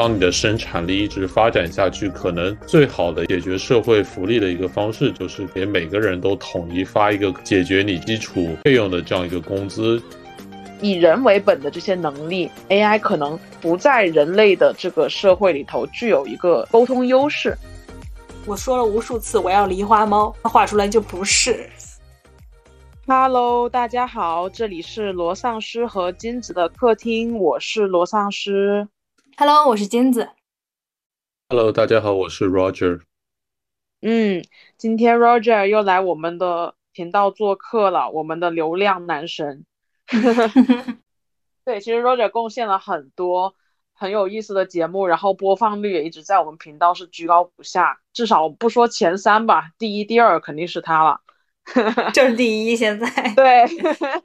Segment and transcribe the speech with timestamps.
[0.00, 10.02] 当你的生产力一直发展下去，可能最好的解决社会福利的一个方式，就是给每个人都统一发一个解决你基础费用的这样一个工资。
[10.80, 17.54] 以人为本的这些能力，AI 可能不在人类的这个社会里头具有一个沟通优势。
[18.46, 21.68] 我说了无数次我要狸花猫，它画出来就不是。
[23.06, 28.88] Hello，大家好，这里是罗丧尸和金子的客厅，我是罗丧尸。
[29.40, 30.28] Hello，我是金子。
[31.48, 33.00] Hello，大家好，我是 Roger。
[34.02, 34.44] 嗯，
[34.76, 39.64] 今天 Roger 又来我们的频道做客了，我们的流量男神。
[41.64, 43.54] 对，其实 Roger 贡献了很多
[43.94, 51.20] 很有意思的节目，然后播放率也一直在我们频道是居高不下，至少不说前三吧，第一、第二肯定是他了，
[52.12, 52.76] 就是第一。
[52.76, 53.64] 现在对，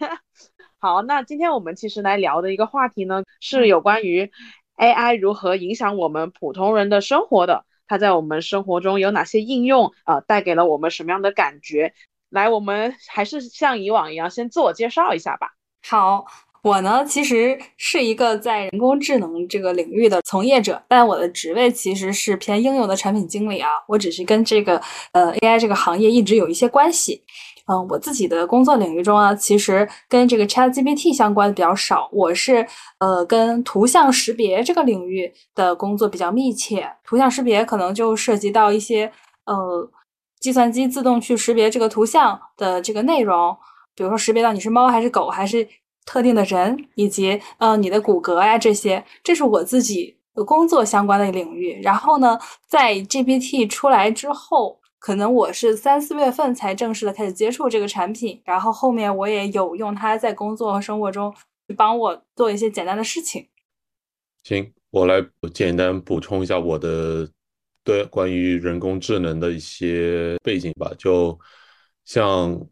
[0.78, 4.30] 好，那今天我们其实来聊的一个话题呢，是有关于
[4.78, 11.94] AI 如何影响我们普通人的生活的，它在我们生活中有哪些应用啊，带给了我们什么样的感觉？
[12.30, 15.52] 来，我们还是像以往一样，先自我介绍一下吧。
[15.88, 16.26] 好，
[16.62, 23.70] 我呢其实是一个在人工智能这个领域的从业者，但我的职位其实是偏应用的产品经理啊。
[23.88, 24.82] 我只是跟这个
[25.14, 27.24] 呃 AI 这个行业一直有一些关系。
[27.68, 32.08] 嗯，我自己的工作领域中啊，其实跟这个 ChatGPT 相关的比较少。
[32.12, 32.66] 我是
[33.00, 36.88] 呃跟图像识别这个领域的工作比较密切。
[37.04, 39.12] 图像识别可能就涉及到一些
[39.46, 39.90] 呃
[40.40, 43.58] 计算机自动去识别这个图像的这个内容。
[43.96, 45.68] 比如说识别到你是猫还是狗还是
[46.06, 51.82] 特定的人，以及呃你的骨骼呀这些，这是我自己的工作相关的领域。
[51.82, 61.34] 然后呢，在 GPT 出来之后，可能我是三四月份才正式的开始接触这个产品，然后后面我也有用它在工作和生活中
[61.68, 63.48] 去帮我做一些简单的事情。
[64.44, 67.30] 行，我来简单补充一下我的
[67.84, 71.38] 对关于人工智能的一些背景吧，就
[72.04, 72.68] 像。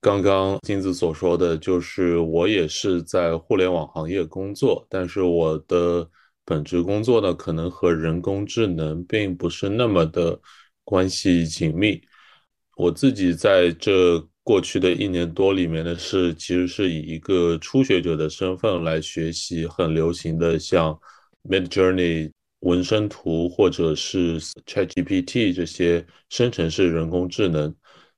[0.00, 6.06] 刚刚金子所说的就是我也是在互联网行业工作，但是我的
[6.44, 10.38] 本职工作呢，可能和人工智能并不是那么的
[10.84, 12.00] 关系紧密。
[12.76, 20.98] 我自己在这过去的一年多里面呢，是其实是以一个初学者的身份来学习很流行的像
[21.48, 22.30] Mid Journey
[22.60, 27.74] 纹身图或者是 ChatGPT 这些生成式人工智能。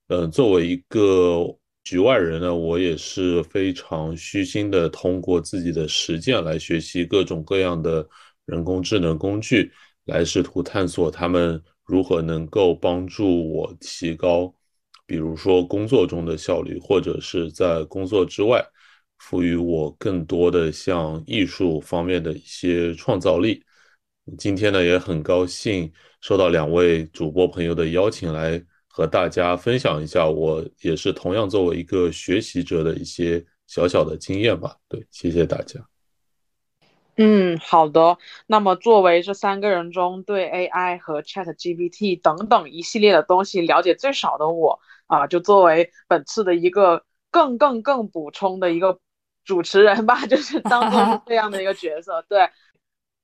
[0.08, 1.44] 嗯，作为一个
[1.84, 8.08] 局外人呢，我也是非常虚心的，通过自己的实践来学习各种各样的
[8.46, 9.70] 人工智能工具，
[10.06, 14.52] 来试图探索他们如何能够帮助我提高，
[15.06, 18.62] 比如说工作中的效率，或者是在工作之外，
[19.18, 23.62] 赋予我更多的像艺术方面的一些创造力。
[24.36, 28.62] 今天呢，也很高兴受到两位主播朋友的邀请来。
[28.88, 34.74] 和大家分享一下，我也是同样作为一个学习者的一些小小的经验吧。
[34.88, 35.95] 对，谢谢大家。
[37.18, 38.18] 嗯，好的。
[38.46, 49.00] 那么，作为这三个人中对 AI 和 ChatGPT 等等一系列的东西了解最少的我啊，就作为本次的一个更更更补充的一个
[49.44, 52.22] 主持人吧， 就是当做这样的一个角色。
[52.28, 52.50] 对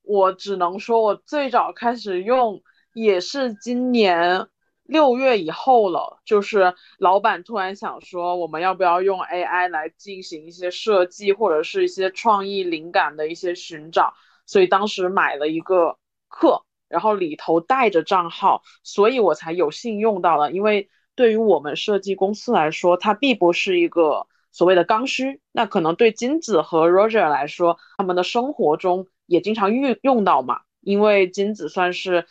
[0.02, 2.62] 我只能说，我最早开始用
[2.94, 4.48] 也是今年。
[4.92, 14.12] 六月以后了，就是老板突然想说，我们要不要用 AI 来进行一些设计或者是一些创意灵感的一些寻找，
[14.46, 15.96] 所以当时买了一个
[16.28, 20.52] 课，然后里头带着账号，所以我才有幸用到了。
[20.52, 32.26] 因为对于我们设计公司来说，它并不是一个所谓的刚需，那可能对金子和 Roger 来说，他们的生活中也经常运用到嘛，因为金子算是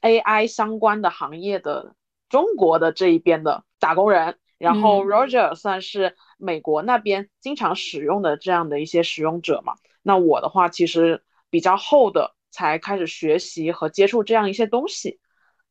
[0.00, 1.94] AI 相关的行业的。
[2.28, 9.74] 中国的这一边的打工人，然后 Roger 算是美国那边经常使用的这样的一些使用者嘛。
[10.02, 15.20] 那我的话其实比较后的才开始学习和接触这样一些东西。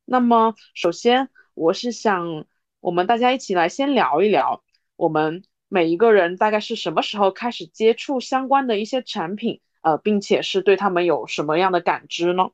[0.06, 2.45] 那么首先我是想
[2.79, 4.63] 我们大家一起来先聊一聊，
[4.95, 12.50] 我们每一个人大概是什么时候开始接触相关的一些产品，呃，并且是对他们有什么样的感知呢？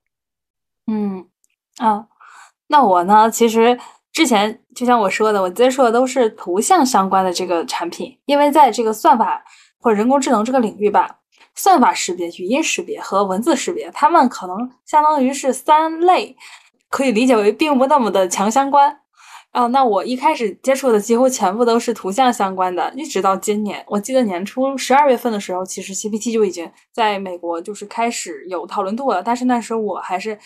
[0.87, 1.29] 嗯，
[1.77, 2.07] 啊。
[2.67, 3.29] 那我呢？
[3.29, 3.77] 其实
[4.13, 9.43] 之前就像我说的，我接触的都是图像相关的这个产品，因为在这个算法
[9.79, 11.19] 或者人工智能这个领域吧，
[11.55, 16.35] 算法识别、语音识别和文字识别，它们可能相当于是三类，
[16.89, 18.99] 可以理解为并不那么的强相关。
[19.53, 30.39] 哦，那我一开始接触的几乎全部都是图像相关的，一直到今年，我记得年初十二月份的时候，其实 GPT 就已经在美国就是开始有讨论度了，但是那时候我还是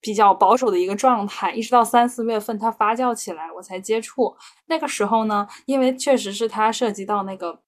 [0.00, 4.36] 比较保守的一个状态，一直到三四月份它发酵起来，我才接触。
[4.66, 7.60] 那个时候呢，因为确实是它涉及到那个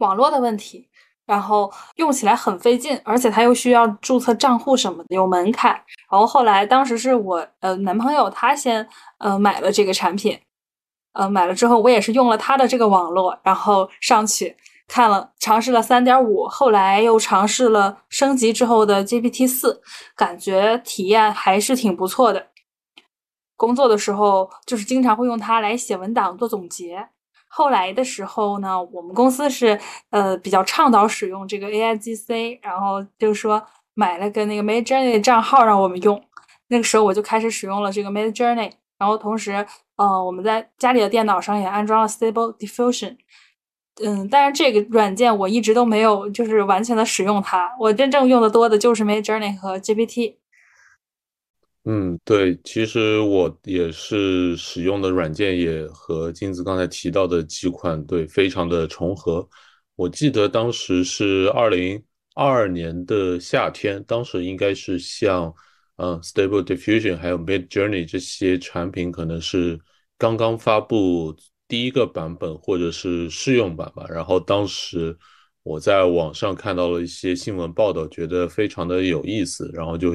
[0.00, 0.88] 网络的问题。
[1.28, 5.72] 然后用起来很费劲，而且它又需要注册账户什么的，有门槛。
[6.10, 8.88] 然后后来当时是我呃男朋友他先
[9.18, 10.40] 呃买了这个产品，
[11.12, 14.56] 呃买了之后我也是用了他的这个网络，然后上去
[14.88, 19.82] 看了尝试了三点五，后来又尝试了升级之后的 GPT 四，
[20.16, 22.48] 感觉体验还是挺不错的。
[23.54, 27.08] 工作的时候就是经常会用它来写文档做总结。
[27.48, 29.78] 后来的时候呢，我们公司是
[30.10, 33.62] 呃比较倡导使用这个 A I G C，然后就是说
[33.94, 36.22] 买了个那个 Mid Journey 的账号让我们用。
[36.68, 43.16] 那个时候我就开始使用了这个 Mid Journey，然后同时呃我们在家里的电脑上也安装了 Stable Diffusion。
[44.04, 50.38] 嗯，但是这个软件我一直都没有就是完全的使用它，我真正用的多的就是 Mid Journey 和 G P T。
[51.84, 59.48] 嗯，对，其实我也是使用的软件也和金子刚才提到的几款对非常的重合。
[59.96, 62.02] 我记得当时是二零
[62.34, 65.52] 二二年的夏天，当时应该是像
[65.96, 69.80] 嗯 Stable Diffusion 还有 Mid Journey 这些产品可能是
[70.18, 71.34] 刚刚发布
[71.68, 74.04] 第一个版本或者是试用版吧。
[74.08, 75.16] 然后当时
[75.62, 80.14] 我在网上看到了一些新闻报道，觉得非常的有意思，然后就。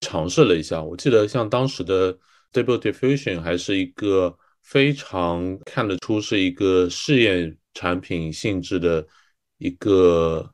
[0.00, 2.12] 尝试了一下，我记得像当时的
[2.52, 9.06] Stable Diffusion 还是一个非常看得出是一个试验产品性质的
[9.56, 10.52] 一个，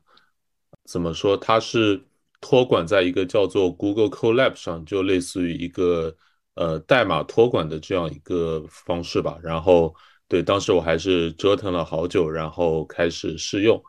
[0.85, 1.35] 怎么说？
[1.35, 2.01] 它是
[2.39, 6.15] 托管在一个叫做 Google Colab 上，就类似于一个
[6.53, 9.37] 呃代码托管的这样一个方式吧。
[9.43, 9.93] 然后，
[10.31, 13.83] 对，当时我还是折腾了好久，然后开始试用。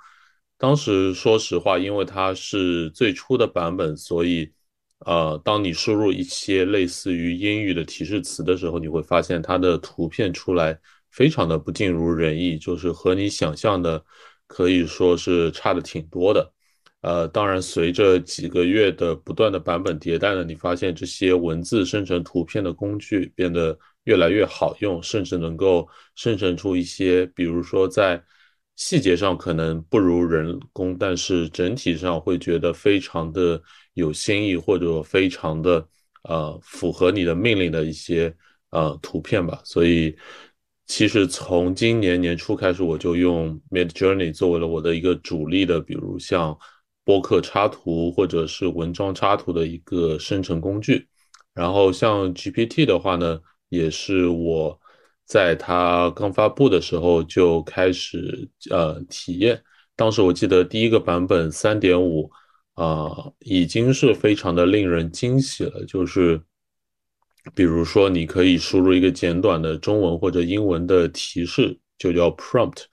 [0.58, 4.52] 当时说实话，因为它是最初的版本，所以。
[5.04, 10.78] 呃，当你输入一些类似于英语的提示词的时候，你会发现它的图片出来
[11.10, 14.00] 非常的不尽如人意，就是和你想象的
[14.46, 16.52] 可以说是差的挺多的。
[17.00, 28.22] 呃，当然，随着几个月的不断的版本迭代呢，你发现这些文字生成图片的工具变得越来越好用，甚至能够生成出一些，比如说在
[28.76, 33.62] 细节上可能不如人工，但是整体上会觉得非常的。
[33.94, 35.86] 有新意或者非常的
[36.22, 38.34] 呃符合你的命令的一些
[38.70, 40.16] 呃图片吧，所以
[40.86, 46.58] 其实从今年年初开始，我就用 Mid Journey 作为了我的一个主力的，比如像
[47.04, 51.06] 播客插图或者是文章插图的一个生成工具。
[51.52, 53.38] 然后像 GPT 的话呢，
[53.72, 54.78] 也是我
[55.24, 59.60] 在它刚发布的时候就开始呃体验，
[59.96, 62.30] 当时我记得第一个版本三点五。
[62.74, 65.84] 啊，已经是非常的令人惊喜了。
[65.84, 66.40] 就是，
[67.54, 72.84] 比如说，你可以输入一个简短的中文或者英文的提示，就叫 prompt，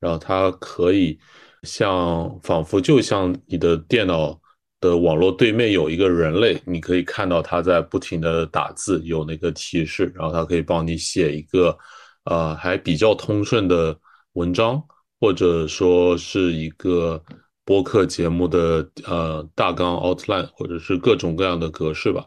[0.00, 1.18] 然后它可以
[1.64, 4.40] 像仿佛就像你的电脑
[4.80, 11.76] 的网络对面有一个人类，你可以看到他在不停的打字，有那个提示，然后他可以帮你写一个
[12.24, 13.98] 呃还比较通顺的
[14.32, 14.82] 文章，
[15.20, 17.22] 或者说是一个。
[17.68, 22.24] 播客节目的呃大纲 outline 或者是各种各样的格式吧，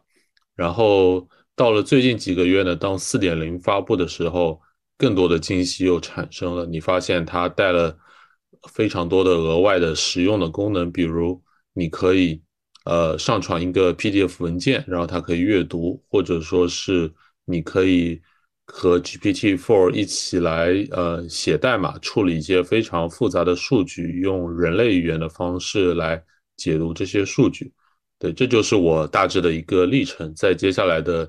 [0.53, 1.25] 然后
[1.55, 4.59] 到了最近几个月呢，当四点零发布的时候，
[4.97, 6.65] 更多的惊喜又产生了。
[6.65, 7.97] 你发现它带了
[8.67, 11.41] 非常多的额外的实用的功能，比如
[11.79, 12.41] 你可以
[12.85, 17.11] 呃上传一个 PDF 文件，然后它可以阅读，或者说是
[17.45, 18.21] 你可以。
[18.71, 26.23] 和 GPT-4 一起来，呃，写代码，处理一些非常复杂的数据，用人类语言的方式来
[26.55, 27.73] 解读这些数据。
[28.19, 30.31] 对，这就是我大致的一个历程。
[30.35, 31.27] 在接下来的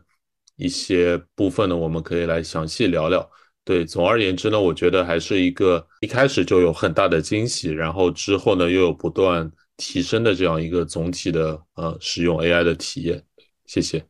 [0.56, 3.26] 一些部分呢，我们可以来详细聊聊。
[3.64, 9.50] 对，总而言之呢，我觉得还是一个一开始就有很大的惊喜，然后之后呢又有不断
[9.80, 13.24] 提升的这样一个总体的呃使用 AI 的体验。
[13.64, 14.04] 谢谢。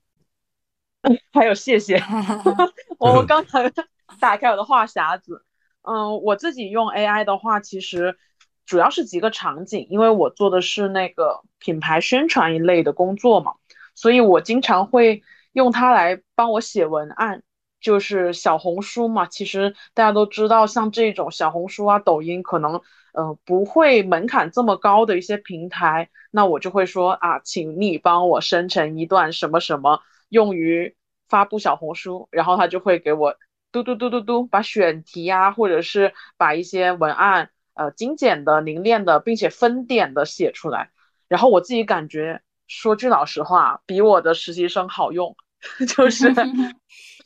[1.33, 2.03] 还有谢谢，
[2.99, 3.73] 我刚才
[4.21, 5.45] 打开我的话匣子，
[5.83, 8.19] 嗯，我自己用 AI 的话，其实
[8.67, 13.53] 主要是几个场景，因为我做的是那个品牌宣传一类的工作嘛，
[13.95, 15.23] 所以我经常会
[15.53, 17.43] 用它来帮我写文案，
[17.81, 22.81] 就是小红书嘛，其实大家都知道，像这种小红书啊、抖音，可能
[23.13, 30.01] 呃不会门槛这么高的一些平台，那我就会说啊，请你帮我生成一段什么什么。
[30.29, 30.95] 用于
[31.29, 33.35] 发布小红书，然后他就会给我
[33.73, 40.91] 嘟嘟嘟嘟嘟把选题呀，或者是把一些文案呃精简的、凝练的，并且分点的写出来。
[41.29, 45.37] 然后我自己感觉，说句老实话，比我的实习生好用，
[45.97, 46.33] 就是。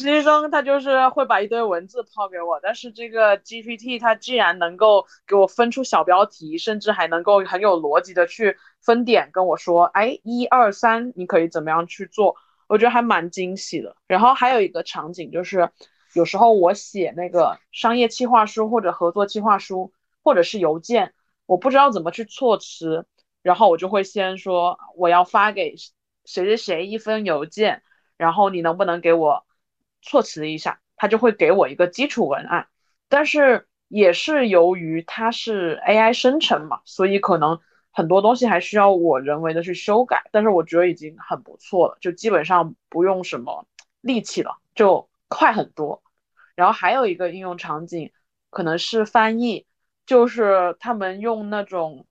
[0.01, 12.35] 实习生他就是会把一堆文字抛给我，但是这个 GPT 它既然能够给我分出小标题，甚至还能够很有逻辑的去分点跟我说，哎，一二三，你可以怎么样去做？
[12.67, 13.95] 我觉得还蛮惊喜的。
[14.09, 15.71] 然后还有一个场景就是，
[16.13, 19.93] 有时候我写那个商业计划书或者合作计划书，
[20.25, 21.15] 或者是邮件，
[21.47, 23.07] 我不知道怎么去措辞，
[23.43, 25.77] 然后我就会先说我要发给
[26.25, 27.85] 谁谁谁一封邮件，
[28.17, 29.45] 然后你能不能给我？
[30.07, 32.69] 措辞一下，他就会给我一个基础文案，
[33.09, 37.59] 但是也是由于它是 AI 生成嘛，所以可能
[37.91, 43.67] 很多东西还需要我人为的去修改，但是我觉得已经很不错了，就基本上不用什么
[44.03, 46.03] 力气了，就快很多。
[46.55, 48.13] 然后还有一个应用场景，
[48.51, 49.67] 可能是翻译，
[50.05, 52.07] 就是他们用那种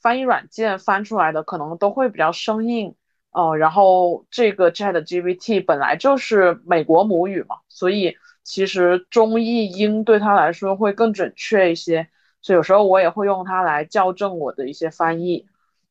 [0.00, 2.96] 翻译软件翻出来的，可能都会比较生硬。
[3.36, 12.08] 哦，然后这个 Chat GPT 本来就是美国母语嘛，所以其实中译英对他来说会更准确一些，
[12.40, 15.46] 所以有时候我也会用它来校正我的一些翻译。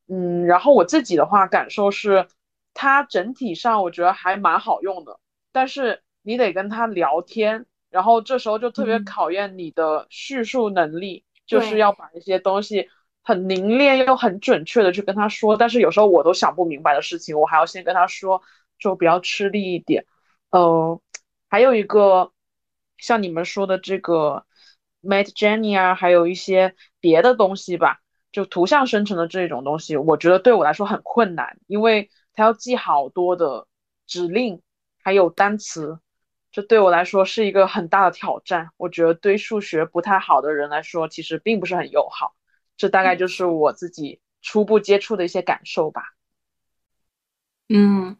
[0.08, 2.26] 嗯，然后我自己的话感受是，
[2.74, 5.20] 它整体上我觉得还蛮好用的，
[5.52, 12.88] 但是你得跟他聊天，然后这时候就特别考验你的叙述能力，就是要把一些东西。
[13.26, 18.40] 很凝练又很准确的去跟他说，但是有时候我都想不明白的事情，我还要先跟他说，
[18.78, 20.06] 就比较吃力一点。
[20.50, 21.00] 呃，
[21.48, 22.32] 还有一个
[22.98, 24.46] 像你们说的这个
[25.02, 27.98] Mate Jenny 啊，还有一些别的东西吧，
[28.30, 33.66] 就图像生成的这种东西，我觉得对我来说很困难，因为它要记好多的
[34.06, 34.62] 指令，
[35.02, 35.98] 还有单词，
[36.52, 38.70] 这对我来说是一个很大的挑战。
[38.76, 42.36] 我觉得对数学不太好的人来说，其实并不是很友好。
[42.76, 46.02] 这大概就是我自己初步接触的一些感受吧。
[47.68, 48.16] 嗯，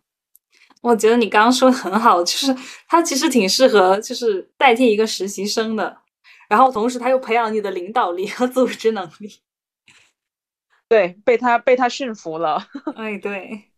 [0.83, 2.55] 我觉得你刚刚说的很好，就是
[2.89, 6.03] 它其实挺适合，就是代替一个实习生的，
[6.49, 9.41] 然后同时他又培养你的领导力和组织能力。
[10.89, 12.67] 对，被他被他驯服了。
[12.97, 13.71] 哎，对。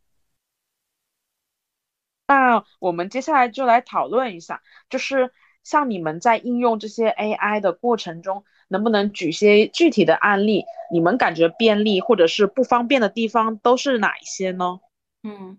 [2.27, 5.33] 那我们接下来就来讨论一下，就是
[5.65, 8.45] 像你们在应用这些 AI 的过程中。
[8.69, 10.65] 能不能举些具体的案例？
[10.91, 14.81] 你们感觉便利或者是不方便的地方都是哪一些呢？
[15.23, 15.59] 嗯，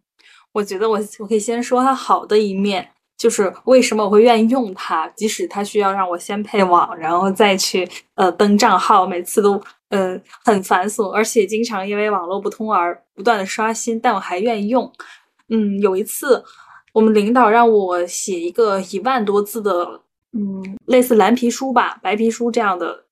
[0.53, 14.91] 我觉得我我可以先说它好的一面，就是为什么我会愿意用它，即使它需要让我先配网，然后再去呃登账号，每次都呃很繁琐，而且经常因为网络不通而不断的刷新，但我还愿意用。
[15.49, 16.43] 嗯，有一次
[16.93, 20.01] 我们领导让我写一个一万多字的。
[20.31, 23.05] 嗯，类似蓝皮书吧、白皮书这样的，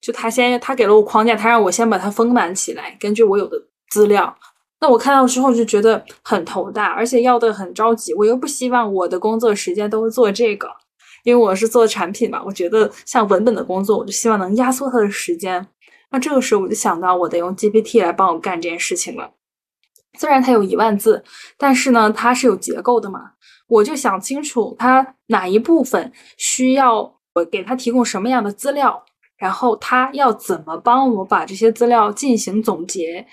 [0.00, 4.36] 就他先他给了我框架，他让我先把它丰满起来，根据我有的资料。
[4.80, 8.12] 那我看到之后就觉得很头大，而且要的很着急。
[8.14, 10.68] 我又不希望我的工作时间都做这个，
[11.22, 12.42] 因为我是做产品嘛。
[12.44, 15.66] 我觉得像文本的工作，我就希望能压缩它的时间。
[16.10, 19.30] 那这个时候我就想到，我得用 GPT 来帮我干这件事情了。
[20.18, 21.24] 虽然它有一万字，
[21.56, 23.30] 但是呢，它是有结构的嘛。
[23.72, 27.00] 我就想清楚，他哪一部分需要
[27.34, 29.02] 我给他提供什么样的资料，
[29.38, 33.26] 然后他要怎么帮我把这些资料进行总结，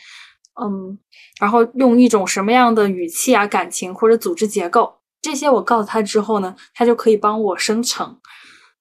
[0.61, 0.97] 嗯，
[1.41, 8.17] 然后用一种什么样的语气啊、感情或者组织结构，这些我告诉他之后呢，他就可以帮我生成。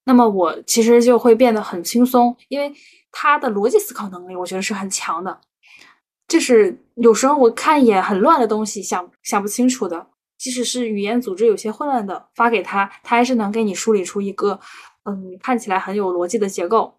[0.04, 2.72] 那么我其实就会变得很轻松，因为
[3.10, 5.40] 他的逻辑思考能力，我觉得是很强的。
[6.28, 10.06] 就是有时候我看一眼很乱的东西，想想不清楚的。
[10.38, 14.60] 即使是语言组织有些混乱的，发给他，他还是能给你梳理出一个，
[15.04, 16.94] 嗯，看起来很有逻辑的结构。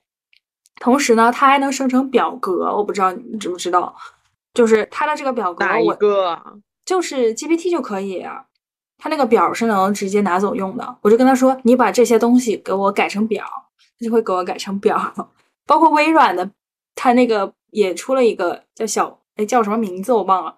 [0.75, 3.95] 同时呢，它还能生成表格，我不知道你们知不知道，
[4.53, 6.37] 就是它的这个表格，哪一个？
[6.85, 8.25] 就是 GPT 就可以，
[8.97, 10.97] 他那个表是能直接拿走用的。
[11.01, 13.45] 我就跟他说，你把这些东西给我改成表，
[13.99, 15.13] 他就会给我改成表。
[15.65, 16.49] 包括微软的，
[16.95, 20.57] 它那个也出了一个叫小，哎，叫什么名字我忘了，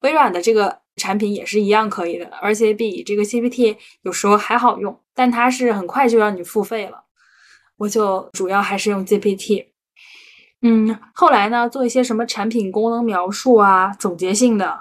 [0.00, 0.80] 微软的这个。
[0.98, 7.04] 产品也是一样可以的，而且比这个 GPT 有时候还好用，但它是很快就让你付费了。
[7.78, 9.66] 我就主要还是用 GPT。
[10.60, 14.80] 嗯，后来呢，做一些什么产品功能描述啊，总结性的。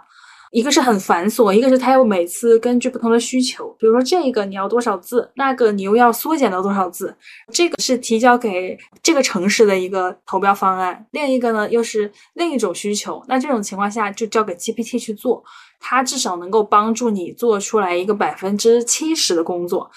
[0.49, 7.13] 一个是很繁琐，一个是它又每次根据不同的需求，比如说这个你要多少字，那个你又要缩减到多少字，
[7.51, 15.43] 这个是提交给这个城市的一个投标方案，另一个呢又是另一种需求，那这种情况下就交给 GPT 去做，
[15.79, 19.89] 它至少能够帮助你做出来一个百分之七十的工作，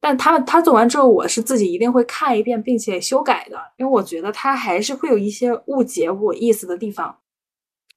[0.00, 7.18] 但他他做完之后，我是自己一定会看一遍并且修改的，因为我觉得他还是会有一些误解我意思的地方，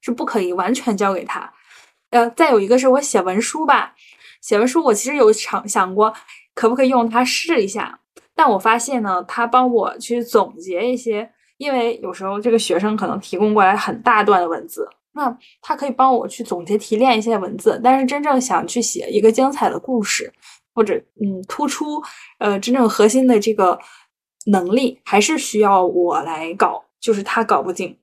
[0.00, 1.52] 是不可以完全交给他。
[2.10, 3.94] 呃，再有一个是我写文书吧，
[4.40, 6.12] 写文书我其实有想想过
[6.54, 8.00] 可不可以用它试一下，
[8.34, 20.32] 但我发现呢，他帮我去总结一些，因为有时候这个学生可能提供过来很大段的文字，那他可以帮我去总结提炼一些文字，但是真正想去写一个精彩的故事。
[20.74, 22.02] 或者嗯，突出
[22.38, 23.78] 呃真正核心的这个
[24.46, 27.98] 能力，还是需要我来搞，就是他搞不定。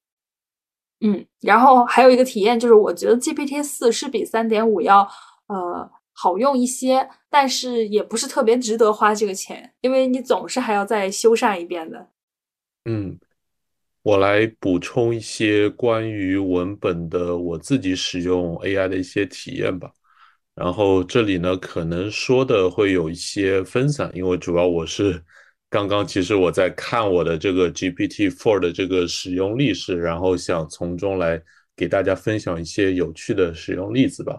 [1.01, 4.99] 嗯，然后还有一个体验就是，我觉得 GPT 四是比三点五要
[5.47, 12.09] 呃好用一些，但是也不是特别值得花这个钱，因为你总是还要再修缮一遍的。
[12.85, 13.17] 嗯，
[14.01, 19.91] 我来补充一些关于文本的我自己使用 AI 的一些体验吧。
[20.55, 25.23] 然后这里呢，可能说的会有一些分散，因为主要我是
[25.69, 31.41] 刚刚其实我在看我的这个 GPT Four 的这个使用历史，然后想从中来
[31.75, 34.37] 给大家分享一些有趣的使用例子吧。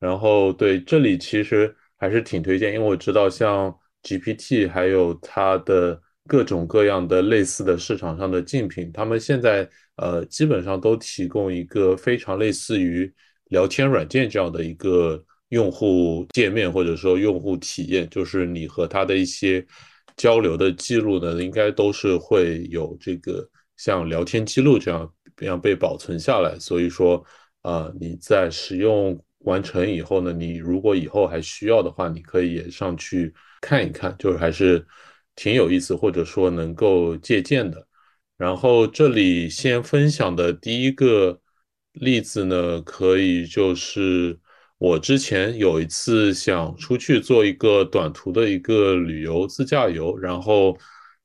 [0.00, 3.72] 然后对这里其实还是挺推荐，因为我知道像
[4.02, 13.12] GPT 还有它的各种各样的类似的市场上的竞品，他们现在呃基本上都提供一个非常类似于
[13.50, 15.24] 聊天软件这样的一个。
[15.50, 19.64] 用户界面或者说用户体验，就是你和他的一些
[20.16, 26.58] 交流的记录呢，应该都是会有这个像聊天记录这样这样被保存下来。
[26.58, 27.24] 所以说，
[27.60, 34.84] 啊，你在使用完成以后呢，你如果以后还需要的话，你可以也上去看一看，就是还是
[35.36, 37.86] 挺有意思，或者说能够借鉴的。
[38.36, 41.40] 然后这里先分享的第一个
[41.92, 44.38] 例子呢，可以就是。
[44.76, 50.76] 我之前有一次想出去做一个短途的一个旅游自驾游，然后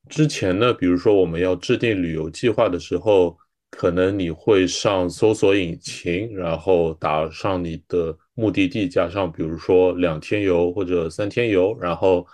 [0.07, 3.37] 之前呢，比如说我们要制定旅游计划的时候，
[3.71, 12.25] 可能你会上搜索引擎，然后打上你的目的地，加上比如说两天游或者三天游，然后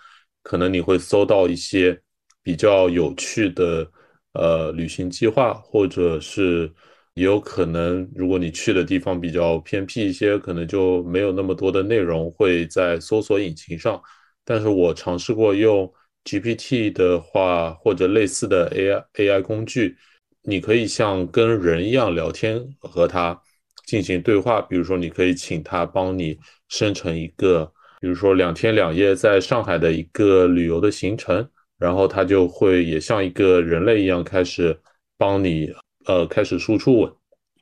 [0.46, 2.00] 可能你会搜到一些
[2.44, 3.92] 比较有趣的
[4.34, 6.72] 呃旅行计划，或者是。
[7.18, 14.02] 也有可能，如果你去的地方比较偏僻一些，可能就没有那么多的内容会在搜索引擎上。
[14.44, 15.90] 但是我尝试过用
[16.26, 19.96] GPT 的话，或者类似的 AI AI 工具，
[20.44, 23.42] 你可以像跟人一样聊天，和他
[23.86, 24.62] 进行对话。
[24.62, 27.72] 比如说，你可以请他帮你生成一个，
[28.06, 34.80] 比如说两天两夜在上海的一个旅游的行程，然后他就会也像一个人类一样开始
[35.18, 35.74] 帮你。
[36.06, 37.12] 呃，开始输出文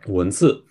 [0.08, 0.62] 文字，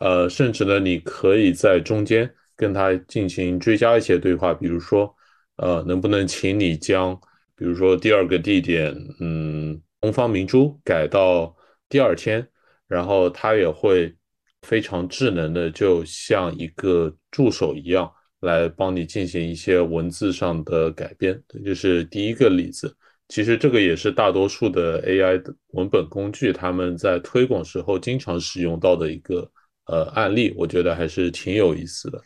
[0.00, 5.14] 呃，甚至呢，你可以在中间跟他进行追加一些对话，比如说，
[5.56, 7.14] 呃，能不能请你将，
[7.54, 11.54] 比如说第二个地点，嗯，东方明珠改到
[11.86, 12.48] 第二天，
[12.86, 14.16] 然后他也会
[14.62, 21.42] 非常智能的，就像一个助手一样，来帮你进行一些文字上的改编。
[21.64, 22.96] 这是第一个例子。
[23.28, 29.50] 其实这个也是大多数的 AI 的文本工具他们在推广时候经常使用到的一个
[29.86, 32.22] 呃案例，我觉得还是挺有意思的。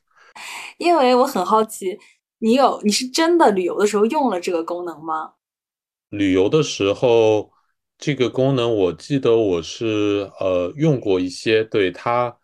[0.79, 1.99] 因为我很好奇，
[2.39, 5.33] 你有你是真的旅游的时候用了这个功能吗？
[6.11, 7.51] 旅游的时候，
[7.99, 11.65] 这个功能我记得我是呃用过一些。
[11.65, 12.37] 对它，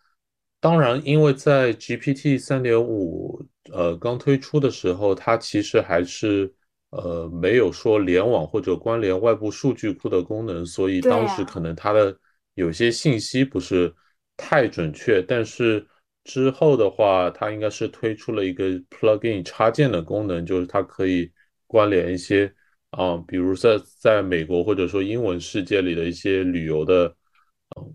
[0.59, 6.53] 当然因为在 GPT 三点五呃刚推出的时候，它其实还是。
[6.91, 12.17] 呃，没有说联网或者关联外部数据库的功能，所以当时可能它的
[12.55, 13.93] 有些信息不是
[14.35, 15.21] 太准确。
[15.21, 15.85] 但是
[16.23, 21.31] 之后的话，它应该是推出了一个 plugin 插件的功能，就是它可以
[21.67, 22.51] 关联一些
[22.89, 27.15] 啊，比如在在美国或者说英文世界里的一些旅游的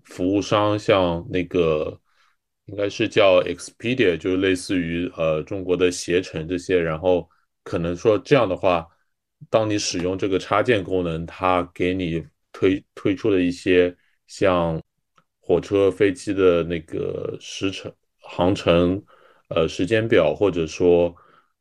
[0.04, 2.00] 服务商，像那个
[2.66, 7.28] 应该是叫 Expedia，就是类似于呃中国的携程这些，然后。
[7.66, 8.86] 可能说这样的话，
[9.48, 12.22] 当你使用这个插件功能，它给你
[12.52, 13.96] 推推出的一些
[14.26, 14.78] 像
[15.40, 19.02] 火车、飞机的那个时程、航程、
[19.48, 21.14] 呃时间表，或者说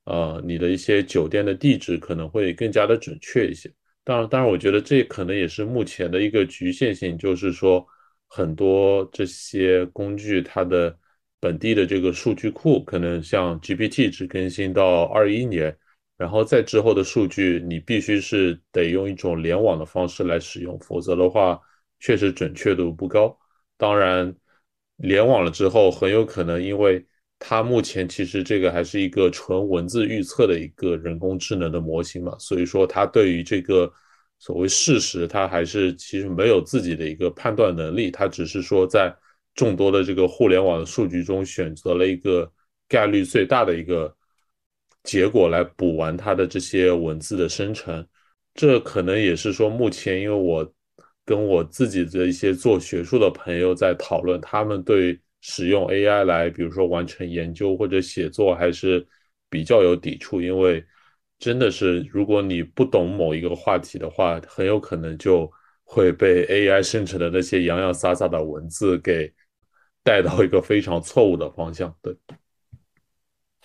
[0.03, 3.71] 呃你的一些酒店的地址，可能会更加的准确一些。
[4.03, 7.87] 当然，当然，我觉得这可能也是目前的一个局限性，就是说
[8.35, 10.97] 很多这些工具它的
[11.39, 15.75] 本地的这个数据库，可能像 GPT 只更新到二一年。
[16.17, 21.59] 然后在之后的数据，你必须是得用一种联网的方式来使用，否则的话，
[21.99, 23.37] 确实准确度不高。
[23.77, 24.33] 当然，
[24.95, 27.05] 联网了之后，很有可能因为
[27.37, 33.91] 它目前其实这个还是一个纯文字预测的一个人工智能的模型嘛，所以说它对于这个
[34.43, 39.15] 所谓事实，它还是其实没有自己的一个判断能力，它只是说在
[39.55, 42.51] 众多的这个互联网的数据中选择了一个
[42.89, 44.13] 概率最大的一个
[45.03, 48.05] 结果来补完它的这些文字的生成。
[48.53, 50.73] 这可能也是说，目前因为我
[51.23, 59.07] 跟我自己的一些做学术的朋友在讨论，他们对使用 AI 来，比如说完成研究或者写作，还是
[59.49, 60.41] 比较有抵触。
[60.41, 60.83] 因为
[61.39, 65.51] 真的是，如果你不懂某一个话题的话，很有可能就
[65.83, 69.33] 会被 AI 生成的那些洋洋洒洒的文字给
[70.03, 71.93] 带到一个非常错误的方向。
[72.01, 72.15] 对，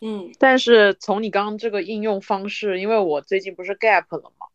[0.01, 4.47] 嗯，但是从你刚刚这个应用方式，因为我最近不是 gap 了嘛？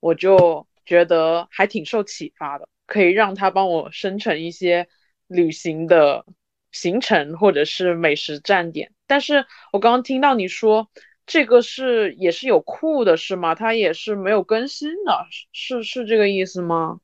[0.00, 4.88] 我就觉得还挺受启发的，可以让他帮我生成一些
[5.28, 6.26] 旅行的
[6.72, 8.92] 行程或者是美食站点。
[9.06, 10.90] 但是我刚刚听到你说
[11.26, 13.54] 这个是也是有库的，是吗？
[13.54, 17.00] 它也是没有更新的，是是这个意思吗？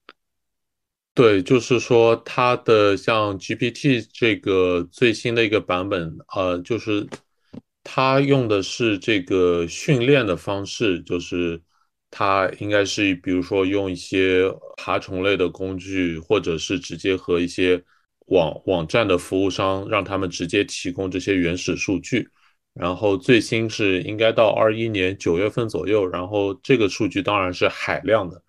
[1.14, 7.06] 对，就是说它的像 GPT 这个最新的一个版本，呃，就是
[7.82, 11.60] 它用的是这个训练的方式，就是。
[12.12, 17.80] 它应该是，比如说用一些爬虫类的工具，或者是直接和一些
[18.26, 22.28] 网网站的服务商，让他们直接提供这些原始数据。
[22.74, 28.42] 然后最新是应该到二一年九月份左右，然后这个数据当然是海量的，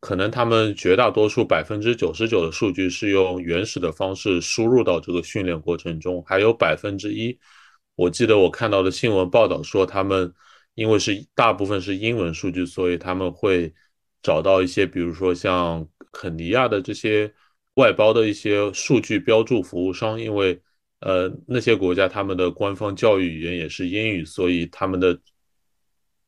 [0.00, 7.38] 可能他们绝大多数百分之九十九的数据是用原始的方式输入到这个训练过程中，还有百分之一，
[7.94, 10.32] 我记得我看到的新闻报道说他们。
[10.74, 13.74] 因为是大部分是英文数据，所以他们会
[14.22, 17.34] 找到一些，比如说像肯尼亚的这些
[17.74, 20.62] 外包的一些数据标注服务商，因为
[21.00, 25.18] 呃那些国家他们的官方教育语言也是英语，所以他们的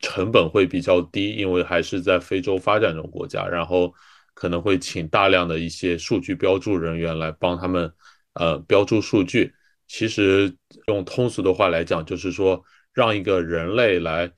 [0.01, 3.93] 成本会比较低，因为还是在非洲发展中国家，然后
[4.35, 7.93] 可能会请大量的一些数据标注人员来帮他们
[8.35, 9.53] 呃标注数据。
[9.87, 10.55] 其实
[10.87, 12.63] 用通俗的话来讲，就是说。
[12.93, 14.29] 让一个人类来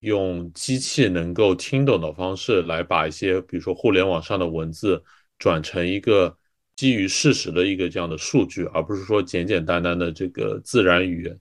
[0.00, 5.00] 用机器能够听懂的方式来把一些，比如说互联网上的文字
[5.38, 6.36] 转成一个
[6.80, 11.38] 基于事实的一个这样的数据，而不是说简简单单的这个自然语言。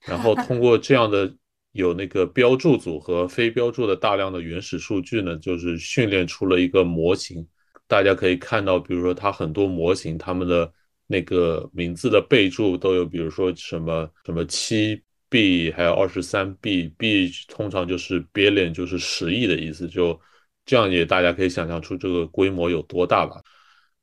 [0.00, 1.34] 然后通过这样的
[1.72, 7.48] 有那个标注组和非标注的大量的原始数据呢，就是训练出了一个模型。
[7.86, 10.70] 大家可以看到，比如说它很多模型，它们的
[11.06, 15.02] 那个名字的备注都有，比如说什么什么七。
[15.32, 20.20] B 还有二十三 B，B 通常就是 billion，就是十亿的意思，就
[20.66, 23.40] 这样也大家可以想象出这个规模有多大吧。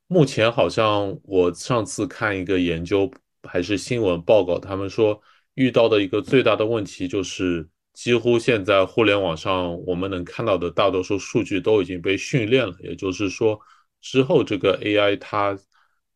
[0.08, 3.10] 目前好像我上次看一个研究
[3.42, 5.20] 还是新闻报告，他们说
[5.54, 13.58] 遇到的一个最大的问题就是，几乎现在互联网上我们能看到的大多数数据都已经被训练了，也就是说
[14.00, 15.56] 之后这个 AI 它。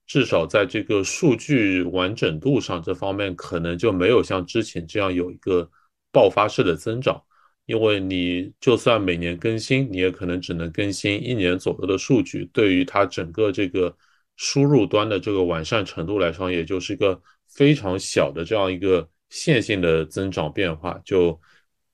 [0.04, 5.70] 至少在这个数据完整度上，这方面可能就没有像之前这样有一个
[6.10, 7.22] 爆发式的增长，
[7.66, 13.96] 因为你就算每年更新，你也可能只能更新一年左右的数据，对于它整个这个
[14.36, 21.40] 输入端的这个完善程度来说，也就是一个非常小的这样一个线性的增长变化，就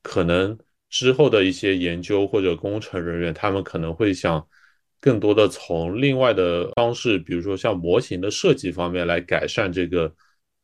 [0.02, 4.46] 可能之后的一些研究或者工程人员，他们可能会想。
[5.00, 10.12] 更多的从另外的方式，比如说像模型的设计方面来改善这个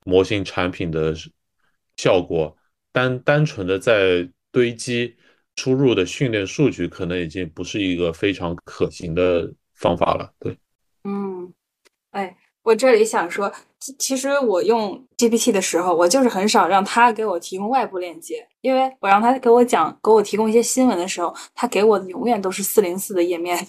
[0.05, 1.15] 模型产品的
[1.97, 2.53] 效果，
[2.91, 5.17] 单单纯的在堆积
[5.57, 10.33] 输入的训练数据，可能已经不是一个非常可行的方法了。
[10.39, 10.57] 对，
[11.03, 11.53] 嗯，
[12.13, 13.53] 哎，我这里想说，
[13.99, 23.67] 其实我用 GPT 的时候，我就是很少让他给我提供外部链接，因为我让他给我讲、给我提供一些新闻的时候，他给我的永远都是四零四的页面。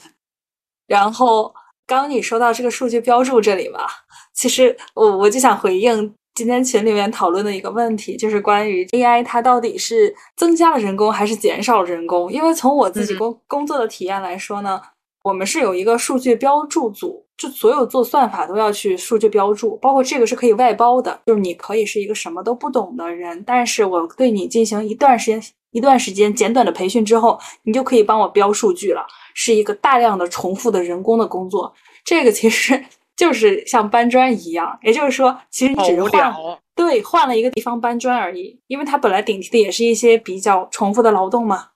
[0.85, 1.51] 然后，
[1.87, 3.87] 刚你说到这个数据标注这里吧，
[4.33, 12.29] 其实我我就想回应今天群里面讨论的一个问题，就是关于 AI 它到底是增加了人工还是减少了人工？
[12.29, 14.81] 因为从我自己工工作的体验来说呢，
[15.23, 29.05] 我们是有一个数据标注组，就所有做算法都要去数据标注，包括这个是可以外包的，就是你可以是一个什么都不懂的人，但是我对你进行一段时间一段时间简短的培训之后，你就可以帮我标数据了。
[29.33, 36.33] 是一个大量的重复的人工的工作，这个其实就是像搬砖一样，也就是说，其实你只是换
[36.75, 41.69] 对换了一个地方搬砖而已，因为它本来顶替的也是一些比较重复的劳动嘛，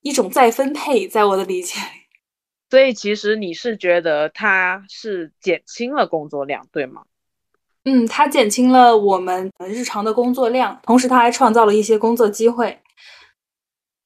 [0.00, 2.02] 一种再分配，在我的理解里。
[2.70, 7.02] 所以其实你是觉得它是减轻了工作量，对吗？
[7.84, 12.78] 嗯，它减轻了我们日常的工作量，同时它还创造了一些工作机会。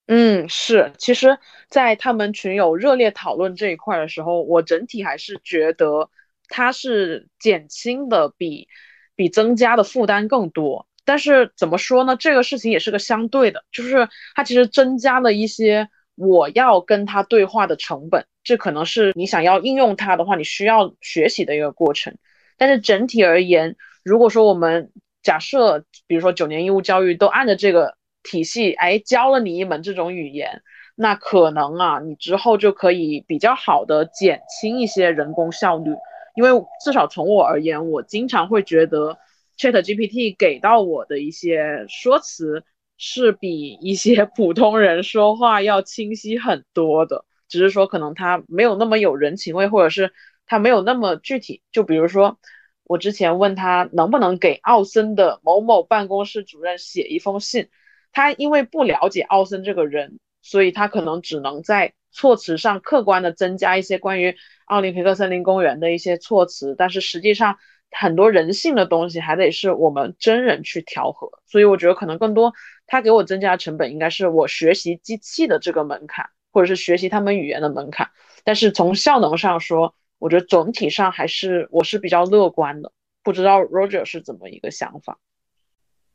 [0.09, 6.09] 嗯，是，其实，在他们群友热烈讨论这一块的时候，我整体还是觉得
[6.49, 8.69] 它是减轻的比
[9.15, 10.87] 比增加的负担更多。
[11.05, 12.17] 但是怎么说呢？
[12.17, 22.17] 这个事情也是个相对的，就是它其实增加了一些我要跟他对话的成本，这可能是你想要应用它的话，你需要学习的一个过程。
[22.57, 24.91] 但是整体而言，如果说我们
[25.23, 27.97] 假设，比如说九年义务教育都按着这个。
[28.29, 30.63] 体系哎，教了你一门这种语言，
[30.97, 35.93] 那可能啊，你之后就可以比较好的减轻一些人工效率。
[36.37, 36.51] 因为
[36.85, 39.19] 至少从我而言，我经常会觉得
[39.59, 42.63] Chat GPT 给到我的一些说辞
[42.99, 50.13] 是比一些 普通人说话要清晰很多的，只是说可能他没有那么有人情味，或者是
[50.47, 51.63] 他没有那么具体。
[51.73, 52.39] 就比如说，
[52.85, 57.69] 我之前问他能不能给奥森的某某办公室主任写一封信。
[58.13, 67.59] 他因为不了解奥森这个人，所以他可能只能在措辞上客观的增加一些关于奥林匹克森林公园的一些措辞，但是实际上
[67.91, 71.31] 很多人性的东西还得是我们真人去调和。
[71.45, 72.55] 所以我觉得可能更多
[72.87, 78.09] 他给我增加的成本应该是我学习机器的这个门槛，或者是学习他们语言的门槛。
[78.45, 82.93] 但是从效能上说，我觉得总体上还是我是比较乐观的。
[83.23, 85.19] 不知道 Roger 是怎么一个想法？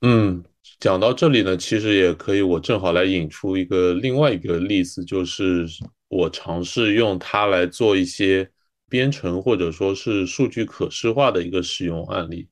[0.02, 0.44] 嗯。
[0.80, 5.66] 讲到这里呢，其实也可以，我正好来引出一个另外一个例子，就是
[6.08, 8.50] 我尝试用它来做一些
[8.90, 12.48] 编程或者说是数据可视化的一个使用案例。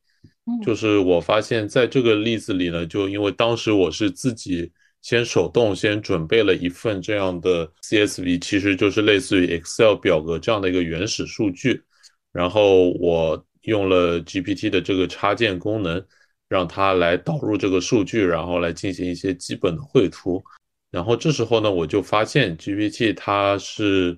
[0.63, 11.82] 就是我发现在这个例子里呢，就因为当时我是自己先手动先准备了一份这样的 CSV，其实就是类似于 Excel 表格这样的一个原始数据，
[12.32, 16.04] 然后我用了 GPT 的这个插件功能。
[16.49, 20.43] 让它来导入这个数据，然后来进行一些基本的绘图。
[20.89, 24.17] 然后这时候呢，我就发现 GPT 它是，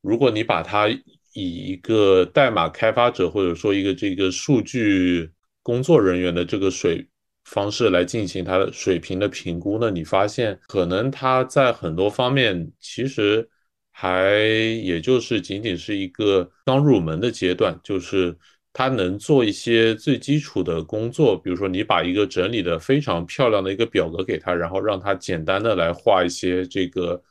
[0.00, 1.02] 如果你把它以
[1.34, 5.28] 一个代码开发者或者说一个这个数据
[5.62, 7.04] 工作人员的这个水
[7.44, 13.48] 方式来进行它的水平的评估呢，你发现可能它在很多方面其实
[13.90, 18.38] 还也就是仅仅是一个刚入门的阶段，就是。
[18.74, 27.22] 它能做一些最基础的工作，比如说你把一个整理的非常漂亮的一个表格给他，然后让他简单的来画一些这个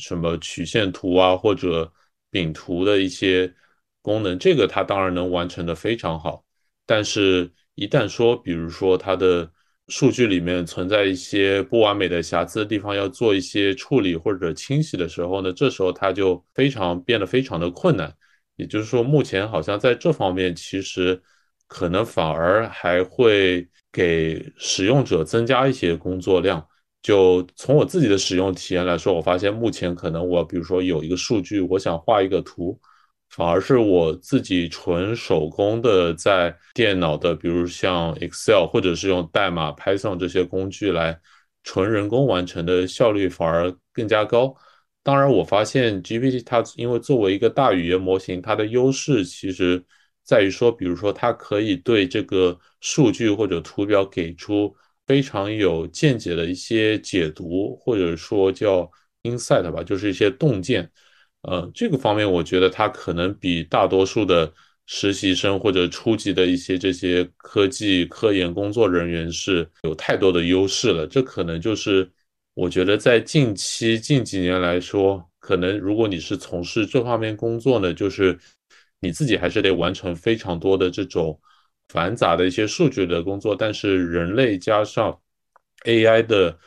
[0.00, 1.90] 什么曲线图啊或者
[2.28, 3.52] 饼图的一些
[4.02, 6.44] 功能，这个它当然能完成的非常好。
[6.84, 9.48] 但是，一旦说，比如说它的
[9.86, 18.12] 数据里面存在一些不完美的瑕疵的地方，要做一些处理或者清洗的时候呢，这时候它就非常变得非常的困难。
[18.60, 21.18] 也就是说，目前好像在这方面，其实
[21.66, 26.62] 可能反而还会给使用者增加一些工作量。
[27.02, 32.78] 就从我自己的使用体验来说，我发现目前可能我比如说有一个数据，我想画一个图，
[33.30, 41.18] 反而是我自己纯手工的在电脑的，比如像 Excel 或者是用代码 Python 这些工具来
[41.64, 44.54] 纯人工完成的效率反而更加高。
[45.02, 49.82] 当然，我发现 GPT 它因为作为一个大语言模型，它的优势其实
[50.22, 54.74] 在于说，比如说它可以对这个数据或者图表给出
[55.06, 58.88] 非常有见解的一些解读，或者说叫
[59.22, 60.88] insight 吧，就是一些洞见。
[61.42, 64.52] 呃，这个方面我觉得它可能比大多数的
[64.84, 71.06] 实习生或者初级的一些这些科技科研工作人员是有太多的优势了。
[71.06, 72.08] 这可能就是。
[72.60, 78.38] 我觉得在近期近几年来说，可能如果你是从事这方面工作呢，就是
[79.00, 81.40] 你自己还是得完成非常多的这种
[81.88, 83.56] 繁杂的一些数据的工作。
[83.56, 85.18] 但是人类加上
[85.86, 86.58] AI 的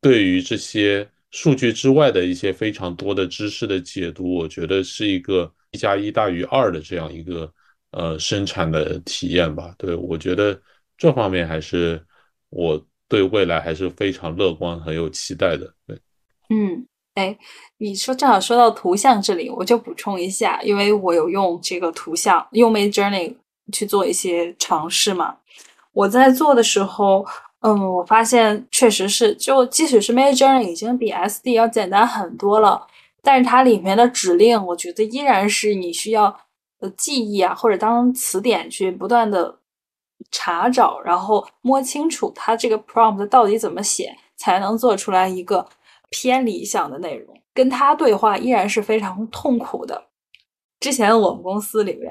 [0.00, 7.52] 对于这些数据之外的一些非常多的知识的解读，我觉得是一个一加一大于二的这样一个
[7.90, 9.74] 呃生产的体验吧。
[9.76, 10.58] 对我觉得
[10.96, 12.02] 这方面还是
[12.48, 12.82] 我。
[13.12, 15.70] 对未来还是非常乐观、很有期待的。
[15.86, 15.94] 对，
[16.48, 17.36] 嗯，哎，
[17.76, 23.36] 你说正好说到图像这里，我就补充一下，因为我有用这个图像用 Mid Journey
[23.70, 25.36] 去做一些尝试嘛。
[25.92, 27.26] 我在做的时候，
[27.60, 32.86] 嗯，我发现确实是，就即使是 Mid Journey 已经比 SD 要简单很多了，
[33.20, 36.34] 但是它里面的指令，我觉得依然是你需要
[36.80, 39.58] 呃记忆啊，或者当词典去不断的。
[40.30, 45.66] 查找，然后摸清楚它这个 prompt 到底怎么写，才能做出来一个
[46.10, 47.34] 偏理想的内容。
[47.54, 50.04] 跟他对话依然是非常痛苦的。
[50.80, 52.10] 之前我们公司里面，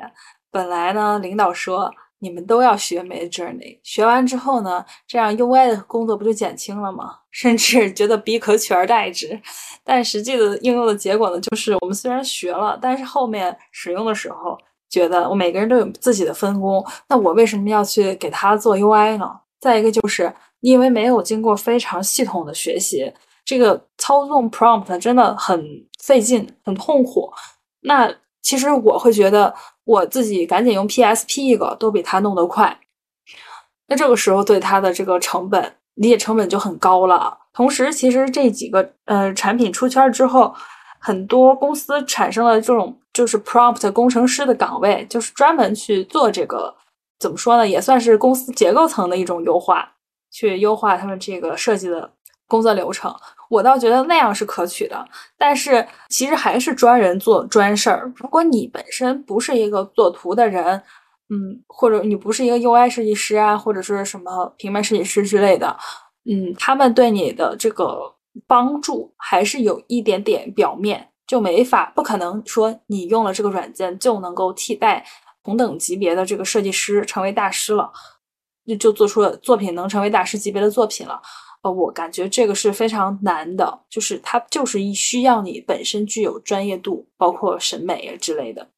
[0.52, 7.18] 本来呢，领导说你们都要学 Mid Journey，学完之后呢，这样 UI 的工作不就减轻了吗？
[7.32, 9.42] 甚至觉得比可取而代之。
[9.84, 14.56] 但实际的应用的结果呢，就是我们虽然学了，但是后面使用的时候，
[14.92, 19.32] 觉得我每个人都有自己的分工，那我为什么要去给他做 UI 呢？
[19.60, 23.12] 再一个就是因为没有经过非常系统的学习，
[23.46, 25.66] 这个操纵 prompt 真的很
[26.04, 27.32] 费劲，很痛苦。
[27.82, 29.54] 那其实我会觉得
[29.86, 32.78] 我自己赶紧用 PSP 一个都比他弄得快。
[33.88, 37.38] 那这个时候对他的这个成本理解成本就很高了。
[37.54, 40.54] 同时，其实这几个呃产品出圈之后，
[41.02, 46.74] 很多公司产生了这种就是 prompt 工程师的岗位，就是专门去做这个。
[47.20, 47.68] 怎么说呢？
[47.68, 49.92] 也算是公司结构层的一种优化，
[50.32, 52.10] 去优化他们这个设计的
[52.48, 53.14] 工作流程。
[53.48, 58.12] 我倒觉得那样是可取的，但是其实还是专人做专事儿。
[58.16, 60.82] 如果你本身不是一个做图的人，
[61.30, 65.78] 嗯，或者你不是一个 UI 设计师啊，或者是什么平面设计师之类的，
[66.26, 68.12] 嗯，他们对你的这个
[68.48, 75.06] 帮助还是有一点点表面，就没法不可能说你用了这个软件就能够替代。
[75.44, 77.92] 同等级别的这个设计师成为大师了，
[78.68, 81.20] 就就做出了作品能成为大师级别的作品了。
[81.64, 88.70] 呃，我感觉这个是非常难的，就是它就是需要你本身具有专业度，包括审美啊之类的。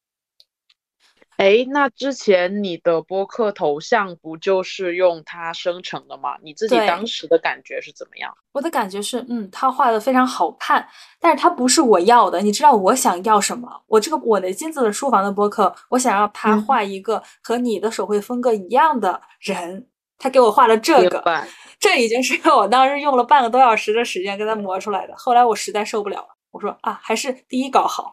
[1.37, 6.35] 哎，那之前你的播客头像不就是用它生成的吗？
[6.43, 8.33] 你自己当时的感觉是怎么样？
[8.51, 10.87] 我的感觉是，嗯，他画的非常好看，
[11.19, 12.39] 但是它不是我要的。
[12.41, 13.67] 你知道我想要什么？
[13.87, 19.87] 我这个我的金子的书房的播客，我想要他画一个和你的手绘风格一样的人，
[20.19, 21.23] 他给我画了这个，
[21.79, 25.13] 这已经是我当时用了半个多小时的时间给他磨出来的。
[25.17, 28.11] 后来我实在受不了了，我说啊，还是第一稿好。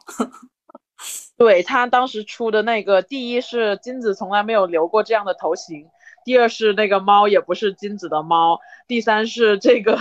[1.40, 5.88] 对他当时出的那个，第一是金子从来没有留过这样的头型，
[6.22, 9.98] 第二是那个猫也不是金子的猫，第三是这个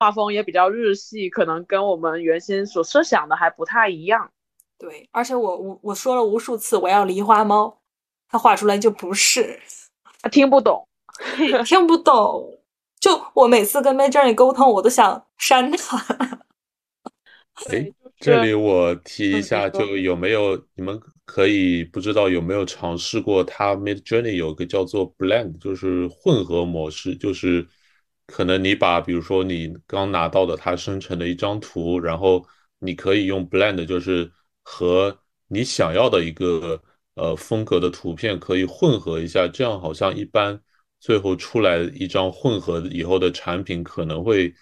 [0.00, 4.32] 画风也比较日系，可能跟我们原先所设想的还不太一样。
[4.78, 7.78] 对，而且我我我说了无数次我要狸花猫，
[8.28, 9.60] 他画出来就不是，
[10.20, 10.88] 他听不懂，
[11.64, 12.58] 听不懂。
[12.98, 16.42] 就我每次跟 Midjourney 沟通，我都想删他。
[17.70, 17.92] 哎。
[18.20, 27.66] 这里我提一下，就有没有你们可以不知道有没有尝试过，它 Mid Journey 有个叫做 Blend，就是混合模式，就是
[28.26, 32.46] 可能你把比如说你刚拿到的它生成的一张图，然后
[32.78, 34.30] 你可以用 Blend，就是
[34.62, 36.82] 和你想要的一个
[37.14, 40.60] 呃风格的图片可以混合一下，这样好像一般
[41.00, 44.54] 最后出来一张混合以后的产品可能会。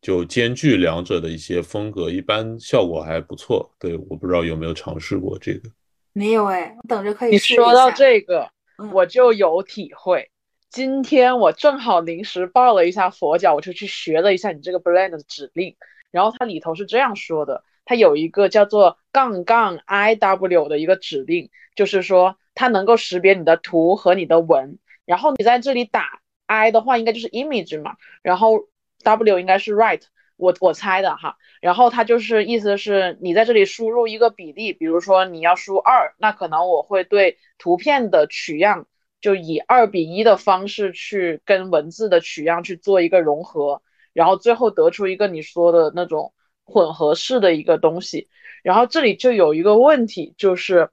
[0.00, 3.70] 就兼具两者的一些风格，一般效果还不错。
[3.78, 5.70] 对，我不知道有没有尝试过这个。
[6.12, 7.32] 没有哎，我等着可以。
[7.32, 8.50] 你说到这个，
[8.92, 10.30] 我就有体会。
[10.70, 15.76] 今天我正好临时抱了一下佛脚，我就去学了一下你这个 blend 的指令。
[16.10, 24.78] 然后它里头是这样说的：它有一个叫做杠杠 i w 的一个指令，就是说它能够识别你的图和你的文。
[25.04, 27.96] 然后你在这里打 i 的话，应该就是 image 嘛。
[28.22, 28.68] 然后
[29.02, 30.02] W 应该是 right，
[30.36, 38.86] 我我猜的哈，然后它就是意思是你在这里输入一个比例，比如说你要输二，那可能我会对图片的取样
[39.20, 43.82] 就以二比一的方式去跟文字的取样去做一个融合，
[44.12, 46.32] 然后最后得出一个你说的那种
[46.64, 48.28] 混合式的一个东西。
[48.62, 50.90] 然后这里就有一个问题，就是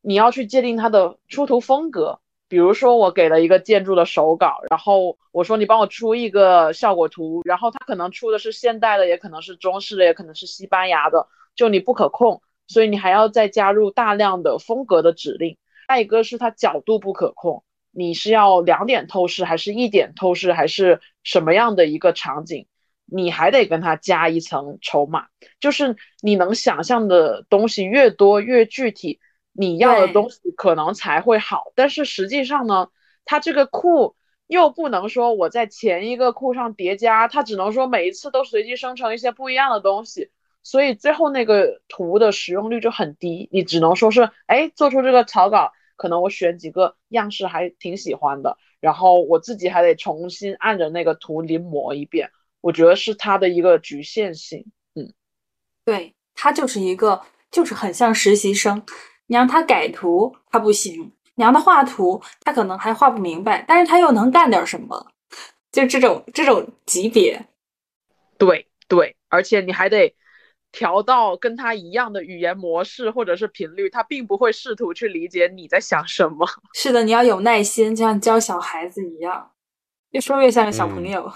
[0.00, 2.20] 你要去界定它的出图风格。
[2.48, 15.58] 比如说，我给了一个建筑的手稿，然后我说你帮我出一个效果图，然后他可能出的是现代的，也可能是中式的，也可能是西班牙的，就你不可控，所以你还要再加入大量的风格的指令。
[15.88, 22.68] 再一个是它角度不可控，你是要两点透视，还是一点透视，还是什么样的一个场景，
[23.06, 25.26] 你还得跟它加一层筹码，
[25.58, 29.18] 就是你能想象的东西越多越具体。
[29.56, 32.88] 你要的东西可能才会好，但是实际上呢，
[33.24, 34.16] 它这个库
[34.46, 40.30] 又不能说我在前一个库上叠加，它只能说每一次都随机生成一些不一样的东西，
[40.62, 43.48] 所以最后那个图的使用率就很低。
[43.50, 52.30] 你只能说是，哎，做出这个草稿，可能我选几个样式还挺喜欢的，然后我自己还得重新按着那个图临摹一遍，
[52.60, 54.66] 我觉得是它的一个局限性。
[54.94, 55.12] 嗯，
[55.84, 58.84] 对，它就是一个，就是很像实习生。
[59.26, 65.12] 你让他改图，他不行；你让他画图，他可能还画不明白，但是他又能干点什么，
[65.72, 67.46] 就这种这种级别。
[68.38, 70.14] 对对，而且你还得
[70.70, 76.46] 调到跟他一样的语言模式或者是频率，他并不会试图去理解你在想什么。
[76.74, 79.52] 是的，你要有耐心，就像教小孩子一样，
[80.10, 81.32] 越说越像个小朋友。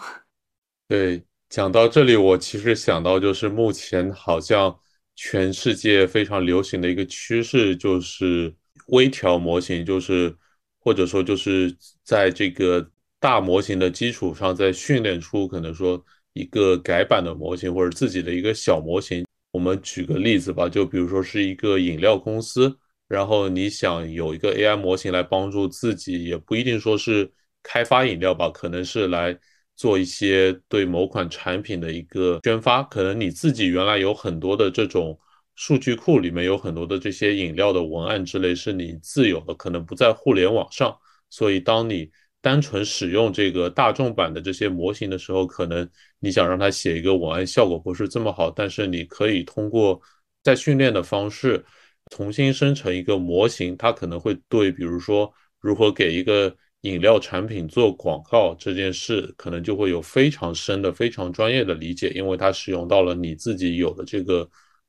[0.87, 4.79] 对，讲到这里，我其实想到就是目前好像
[5.23, 8.55] 全世界非常流行的一个趋势，就是
[8.87, 10.35] 微调模型，就是
[10.79, 16.03] 或者说就是在这个大模型的基础上，再训练出可能说。
[16.33, 22.73] 一个改版的模型或者自己的一个小模型，我们举个例子吧，就比如说是一个饮料公司，
[23.09, 27.29] 然后你想有一个 AI 模型来帮助自己，也不一定说是
[27.65, 29.37] 开发饮料吧，可能是来
[29.81, 35.19] 做一些对某款产品的一个宣发，可能你自己原来有很多的这种
[35.55, 40.95] 数据库，里面有很多的这些饮料的文案之类是你自有的，可能不在互联网上，
[41.31, 42.11] 所以当你
[42.43, 48.51] 单纯使用这个大众版的这些模型的时候，可能你想让它写一个文案，效果不是这么好。
[48.51, 49.99] 但是你可以通过
[50.43, 51.65] 在训练的方式
[52.11, 64.49] 重新生成一个模型，它可能会对，比如说如何给一个饮料产品做广告这件事，可能就会有非常深的、非常专业的理解，因为它使用到了你自己有的这个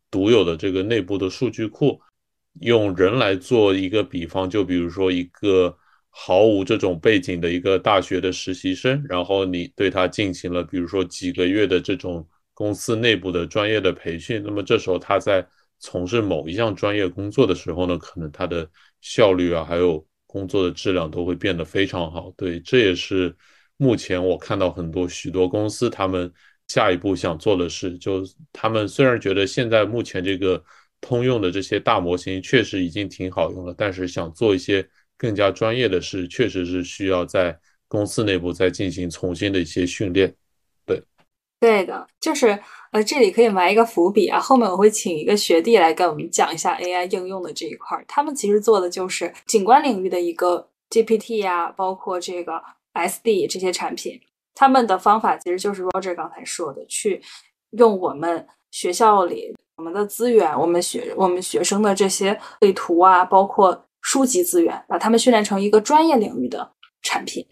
[0.10, 2.00] 独有的这个内部的数据库。
[2.60, 5.78] 用人来做一个比方，就比如说一个。
[6.14, 15.48] 毫无这种背景的一个大学的实习生，然后你对他进行了，比如说几个月的这种公司内部的专业的培训，那么这时候他在
[15.80, 18.70] 从事某一项专业工作的时候呢，可能他的
[19.00, 22.32] 效率啊，还有工作的质量都会变得非常好。
[22.38, 23.36] 对，这也是
[23.78, 26.32] 目前我看到很多许多公司他们
[26.68, 28.24] 下一步想做的事，就
[28.54, 30.64] 他们虽然觉得现在目前这个
[31.02, 34.88] 通用的这些大模型确实已经挺好用了，但是想做一些。
[35.18, 37.56] 更加专业的事，确实是需要在
[37.88, 40.36] 公司内部再进行重新的一些训练。
[41.62, 42.60] 对，的，就是
[42.92, 48.04] 呃，这里可以埋一个伏笔啊，后面我会请一个学弟来跟我们讲一下 AI 应用的这一块儿。
[48.08, 52.60] 他们其实做的就是景观领域的一个 GPT 呀，包括这个
[52.96, 54.20] SD 这些产品。
[54.56, 57.22] 他们的方法其实就是 Roger 刚才说的，去
[57.78, 63.86] 用我们学校里我们的资源，我们学我们学生的这些绘图啊，包括。
[64.04, 66.68] 书籍资源，把他们训练成一个专业领域的
[67.04, 67.46] 产品。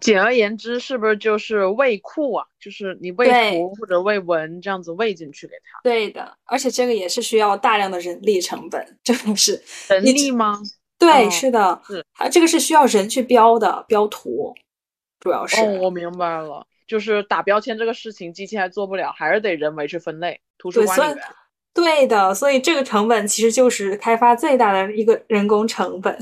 [0.00, 2.46] 简而言之，是不是就是喂库啊？
[2.60, 5.80] 就是你喂图或者喂文这样子喂进去给他。
[5.82, 10.60] 对的，而且这个也是需要大量的人力成本，真的是人力吗？
[10.98, 14.54] 对，是的，是啊，这个是需要人去标的，标图，
[15.20, 15.60] 主要是。
[15.60, 20.40] 哦，我明白了，就是打标签这个事情，机器还做不了，还是得人为去分类。
[20.58, 21.24] 图书管理员。
[21.72, 26.18] 对的，所以这个成本其实就是开发最大的一个人工成本。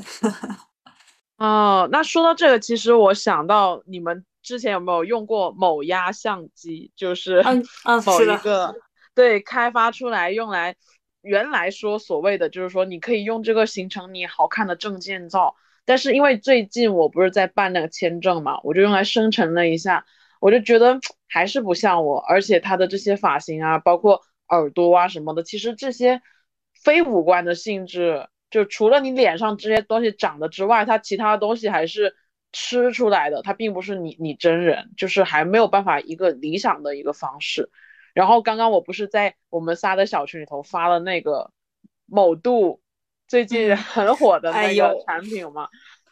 [1.36, 6.92] 哦，那说到这个，其实我想到你们之前有没有用过某压相机？
[6.96, 7.42] 就是
[8.06, 8.74] 某一个
[9.14, 10.76] 对开发出来用来，
[11.22, 20.06] 原来说所谓的就是说你可以用这个形成你好看的证件照，但是因为最近我不是在办那个签证嘛，我就用来生成了一下，
[20.40, 24.22] 我就觉得 还是不像我，而且它的这些发型啊，包括。
[24.48, 26.22] 耳朵啊什么的，其实这些
[26.84, 32.14] 非五官的性质，就除了你脸上这些东西长的之外，它其他东西还是
[32.52, 37.70] 吃出来的，它并不是你你真人，就是还没有办法一个理想的一个方式。
[38.14, 41.50] 然后刚刚我不是在我们仨的小群里头发了那个
[42.06, 42.80] 某度
[43.28, 45.68] 最近很火的那个产品嘛，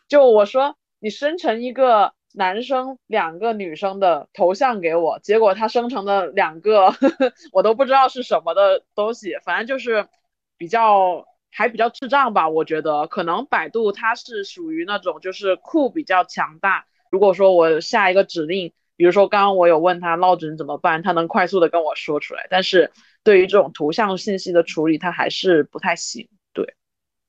[0.09, 2.15] 就我说你生成一个。
[2.37, 6.93] 男生两个女生的头像给我，结果他生成的两个
[7.55, 10.09] 我都不知道是什么的东西，反正就是
[10.57, 11.25] 比较
[11.55, 12.49] 还比较智障吧。
[12.49, 16.85] 我觉得可能百度它是属于那种就是库比较强大。
[17.11, 22.47] 如果说我下一个指令，比如说刚刚我有问他落枕怎么办，他能快速的跟我说出来。
[22.51, 22.91] 但是
[23.23, 26.29] 对于这种图像信息的处理，它还是不太行。
[26.53, 26.75] 对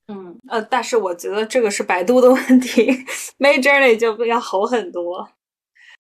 [0.08, 2.92] 嗯呃，但是我觉得这个是百度的问题
[3.40, 5.30] ，Midjourney 就要好很多。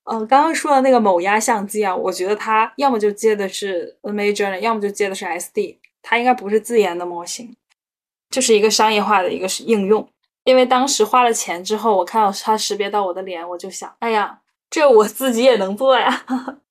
[0.03, 7.55] 嗯，刚刚说的那个某压相机啊，我觉得它要么就接的是 Midjourney，要么就接的是 SD，它应该不是自研的模型，
[8.35, 10.05] 这是一个商业化的一个应用。
[10.43, 16.25] 因为当时花了钱之后，我看到它识别到我的脸，我就想，哎呀，这我自己也能做呀。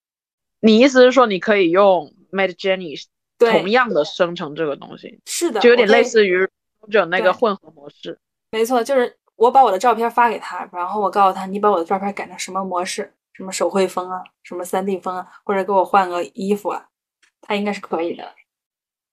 [0.60, 3.02] 你意思是说，你可以用 Midjourney
[3.38, 5.18] 同样的生成这个东西？
[5.24, 6.46] 是的，就有点类似于。
[6.92, 8.18] 就那个混合模式，
[8.50, 16.84] 没错，就是我把我的照片发给他，然后我告诉他，你把我的照片改成什么模式，什么手绘风啊，什么三 D 风啊，或者给我换个衣服啊，
[17.40, 18.34] 他应该是可以的。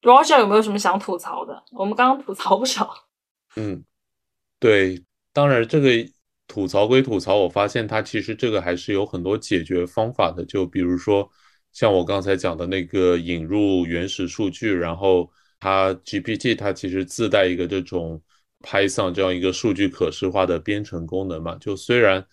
[0.01, 1.63] Roger 有没有什么想吐槽的？
[1.71, 2.91] 我们刚刚吐槽不少。
[3.55, 3.83] 嗯，
[4.59, 5.89] 对，当然这个
[6.47, 10.43] 吐槽归吐槽，我发现它其实这个还是有很多解决方法的。
[10.45, 11.29] 就比如说，
[11.71, 15.29] 像我刚才讲的那个引入原始数据，然后
[15.59, 18.21] 它 GPT 它其实自带一个这种
[18.61, 21.55] Python 这样一个数据可视化的编程功能嘛。
[21.55, 22.25] 就虽然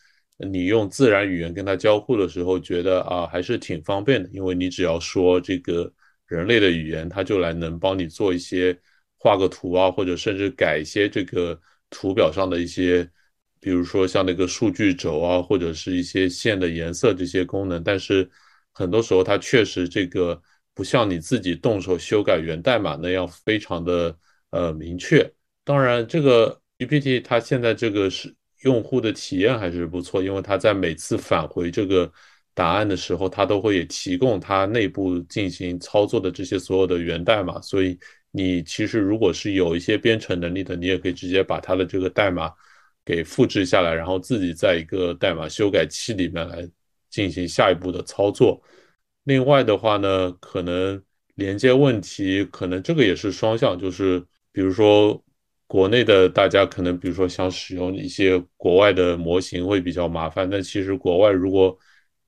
[0.50, 5.92] 你用自然语言跟它交互的时候，觉得啊还是挺方便的，因为你只要说这个
[6.28, 8.78] 人类的语言，它就来能帮你做一些
[9.18, 11.60] 画个图啊，或者甚至改一些这个
[11.90, 13.08] 图表上的一些，
[13.58, 18.30] 比如说像那个数据轴啊，或者是一些线的颜色这些功能，但是。
[18.74, 20.40] 很多时候，它确实这个
[20.72, 24.16] 不像你自己动手修改源代码那样非常的
[24.50, 25.28] 呃明确。
[25.64, 32.08] 当然，这个 GPT 它现在这个是用户的体验还是不错，因为它在每次返回这个
[32.58, 37.60] 答案的时候，它都会提供它内部进行操作的这些所有的源代码。
[37.60, 37.96] 所以，
[38.32, 42.50] 你其实如果是有一些编程能力的，你也可以直接把它的这个代码
[43.04, 46.68] 给复制下来，然后自己在一个代码修改器里面来。
[47.10, 48.62] 进行下一步的操作。
[49.24, 51.02] 另外的话呢，可能
[51.36, 54.20] 连接问题，可能这个也是双向，就是
[54.52, 55.18] 比如说
[55.66, 60.48] 国内的大家可能，比如说想使用一些国外的模型会比较麻烦。
[60.50, 61.76] 但其实国外，如果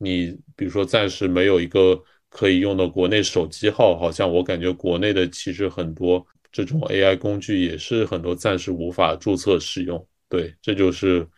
[0.03, 10.05] 你比如说暂时没有一个可以用的国内手机号，好像我感觉国内的其实很多这种 AI 工具也是很多暂时无法注册使用。
[10.29, 11.29] 对，这就是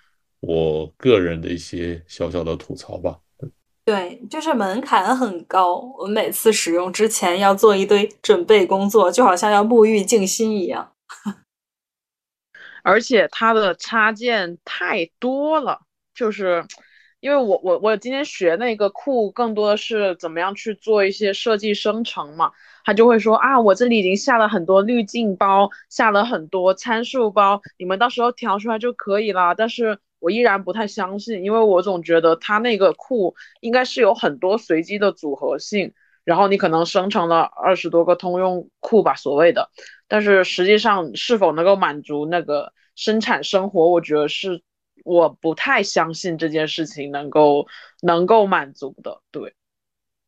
[0.41, 3.19] 我个人的一些小小的吐槽吧。
[3.85, 10.93] 对，就是门槛很高，我每次使用之前要做一堆准备工作，就好像要沐浴静心一样。
[12.85, 15.81] 而且它的插件太多了，
[16.15, 16.65] 就是
[17.23, 22.53] 因为我我我今天学那个库，更多的是怎么样去做一些设计生成嘛。
[22.85, 29.55] 他就会说啊，我这里已经下了很多滤镜包，下了很多参数包，你们到时候调出来就可以了。
[29.55, 29.99] 但是。
[30.25, 39.71] 我依然不太相信，因为我总觉得它那个库应该是有很多随机的组合性，然后你可能生成了二十多个通用库吧，所谓的，
[40.07, 44.63] 但是实际上是否能够满足那个生产生活，我觉得是
[45.05, 47.67] 我不太相信这件事情能够
[48.03, 49.21] 能够满足的。
[49.31, 49.55] 对，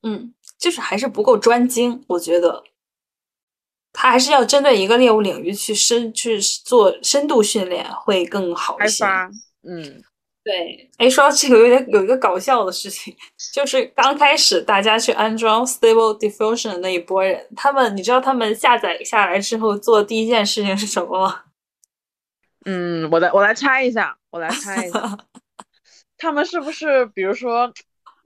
[0.02, 2.62] 嗯，就是还是不够专精，我觉得，
[3.92, 9.04] 他还是要针对一个业务领域去深去做深度训练会更好一些。
[9.62, 10.02] 嗯，
[10.42, 13.16] 对，哎，说到这个有点有一个搞笑的事情，
[13.54, 21.40] 就是刚开始大家去安装 Stable Diffusion 的那一波人，他们你知道他们下载下来之后做第一件事情是什么吗？
[22.66, 25.16] 嗯，我来我来猜一下，我来猜一下，
[26.18, 27.72] 他们是不是比如说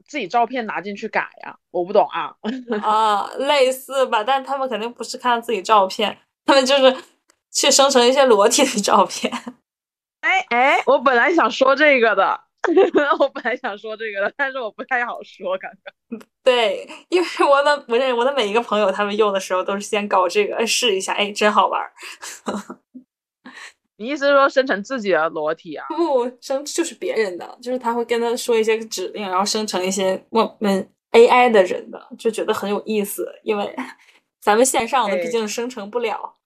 [0.06, 1.54] 自己照片拿进去改呀？
[1.70, 2.34] 我不懂啊。
[2.82, 6.96] 啊，类似吧，但他们肯定不是看自己照片，他们就是
[7.52, 9.30] 去生成一些裸体的照片。
[10.24, 12.40] 哎哎，我本来想说这个的，
[13.20, 16.18] 我本来想说这个的，但是我不太好说，感觉。
[16.42, 21.82] 对，因为我的我认我的每一个朋友，他们用的时候都是先搞这个试一下，哎，真好玩。
[23.98, 25.84] 你意思是说生成自己的裸体啊？
[25.88, 33.76] 不，生就是别人的，就是他会跟他说一些指令，然后生成一些我们 AI 的人的，就觉得很有意思，因为
[34.40, 36.36] 咱们线上的毕竟生成不了。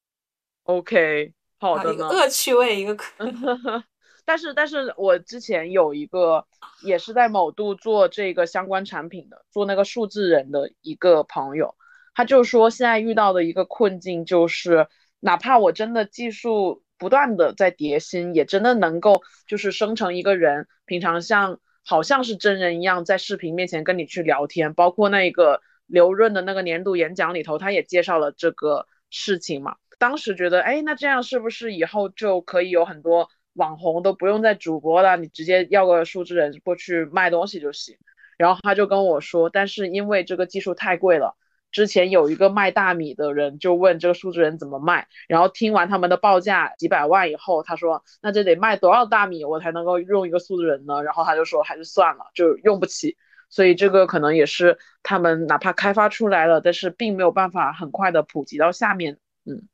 [0.64, 1.32] OK。
[1.58, 2.96] 好的呢，恶趣味一个
[4.24, 6.44] 但是但是我之前有一个
[6.82, 11.76] 也是在某度做这个相关产品的，做那个数字人的一个朋友，
[12.14, 14.88] 他就说现在遇到的一个困境就是，
[15.20, 29.74] 哪怕我真的技术不断的在叠新，也真的能够就是生成一个人，平常像好像是真人一样在视频面前跟你去聊天，包括那个刘润的那个年度演讲里头，他也介绍了这个事情嘛。
[29.98, 35.16] 当时觉得，哎，那这样是不是以后就可以有很多网红都不用再主播了？
[35.16, 37.96] 你直接要个数字人过去卖东西就行。
[38.38, 41.36] 然后他就跟我说，但是因为这个技术太贵了，
[41.72, 51.02] 之前有一个卖大米的人就问这个数字人怎么卖，然后听完他们的报价几百万以后，他说，那这得卖多少大米我才能够用一个数字人呢？
[51.02, 53.16] 然后他就说，还是算了，就用不起。
[53.50, 59.66] 所以这个可能也是他们哪怕开发出来了，但是并没有办法很快的普及到下面，嗯。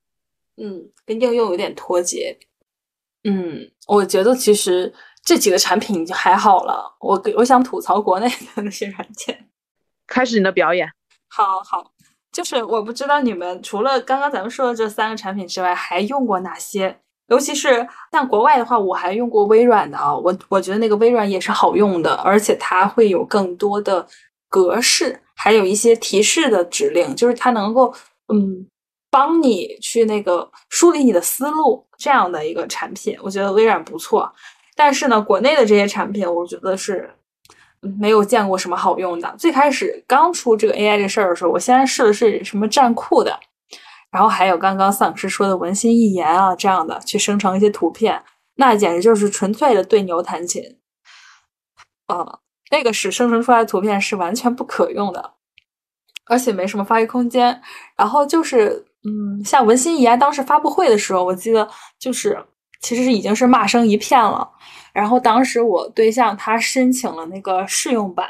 [0.61, 2.37] 嗯，跟应用有点脱节。
[3.23, 4.93] 嗯，我觉得其实
[5.23, 6.97] 这几个产品就还好了。
[6.99, 9.49] 我我想吐槽国内的那些软件。
[10.09, 10.91] 开始你的表演。
[11.29, 11.93] 好好，
[12.33, 16.99] 就是我不知道你们除了刚刚咱们说的这三个产品之外，还用过哪些？
[17.29, 20.15] 尤其是像国外的话，我还用过微软的啊。
[20.17, 24.07] 我我觉得那个微软也是好用的，而且它会有更多的
[24.49, 27.95] 格式，还有一些提示的指令，就是它能够
[28.33, 28.67] 嗯。
[29.11, 34.31] 帮你去那个梳理你的思路，这样的一个产品，我觉得微软不错。
[34.77, 37.11] 但是呢，国内的这些产品，我觉得是
[37.81, 39.35] 没有见过什么好用的。
[39.39, 43.39] 最开始刚出这个 AI 这事儿的时候，我先试的是什么站酷的，
[44.11, 48.23] 然后还有刚刚丧尸说的文心一言啊这样的去生成一些图片，
[48.57, 50.63] 那简直就是纯粹的对牛弹琴。
[52.07, 52.39] 啊，
[52.71, 55.35] 那个是生成出来的图片是完全不可用的，
[56.27, 57.61] 而且没什么发挥空间。
[57.97, 61.69] 然后就是，嗯，像文心一言当时发布会的时候，我记得
[61.99, 62.43] 就是
[62.81, 64.51] 其实已经是骂声一片了。
[64.99, 68.29] 然后当时我对象他申请了那个试用版，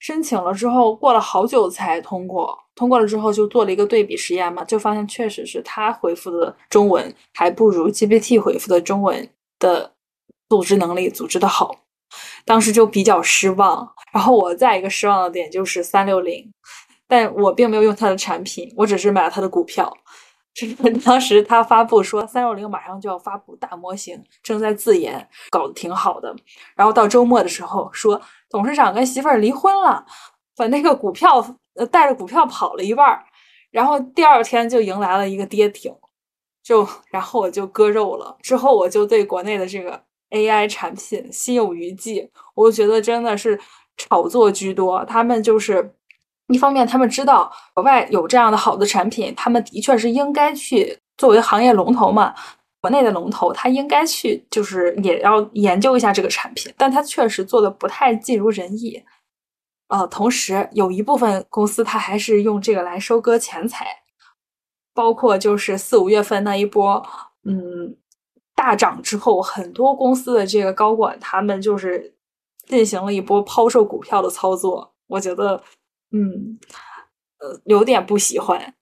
[0.00, 9.30] 申请了之后过了好久才通过，通过了之后就做了一个对比实验嘛，就发现确实是他回复的中文还不如 GPT 回复的中文
[9.60, 9.92] 的
[10.48, 11.70] 组织能力组织的好。
[12.44, 16.52] 当时就比较失望，然后我再一个失望的点就是三六零，
[17.06, 19.96] 但我并没有用它的产品，我只是买了它的股票。
[21.04, 26.34] 当时他发布说三六零马上就要发布大模型，正在自研，搞得挺好的。
[26.74, 30.04] 然后到周末的时候说董事长跟媳妇儿离婚了，
[30.56, 31.44] 把那个股票
[31.74, 33.24] 呃带着股票跑了一半儿，
[33.70, 35.94] 然后第二天就迎来了一个跌停，
[36.62, 38.36] 就然后我就割肉了。
[38.40, 40.02] 之后我就对国内的这个。
[40.30, 43.56] AI 产品心有余悸，我觉得真的是
[43.96, 45.04] 炒作居多。
[45.04, 45.94] 他们就是
[46.48, 52.34] 一方面，他们知道国外有这样的好的产品，他们的确是应该去作为行业龙头嘛。
[52.80, 59.02] 国内的龙头，他应该去就是也要研究一下这个产品，但他确实做的不太尽如人意。
[59.88, 63.86] 呃，同时有一部分公司，他还是用这个来收割钱财，
[64.92, 67.06] 包括就是四五月份那一波，
[67.44, 67.96] 嗯。
[68.56, 72.14] 大涨之后，很多公司的这个高管他们就是
[72.68, 74.94] 进行了一波抛售股票的操作。
[75.08, 75.60] 我觉得，
[76.14, 76.58] 嗯，
[77.38, 78.74] 呃，有点不喜欢，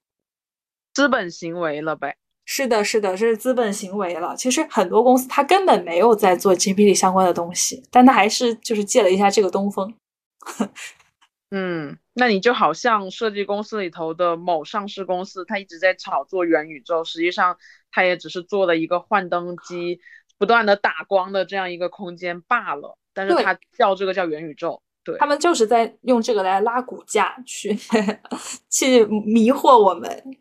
[0.93, 2.15] 资本行为了呗。
[2.45, 4.35] 是的，是的，这是资本行为了。
[4.35, 9.93] 其实很多公司它根本没有在做 GPT 相关的东西，但它还是就是借了一下这个东风。
[11.49, 17.57] 嗯，那你就好像设计公司里头的某上市公司，它一直在炒作元宇宙，实际上。
[17.95, 20.01] 它也只是做了一个幻灯机，
[20.39, 22.97] 不断的打光的这样一个空间罢了。
[23.13, 27.77] 但是它叫这个叫元宇宙，对他们就是在用这个来拉股价， 去
[28.69, 30.37] 去迷惑我们。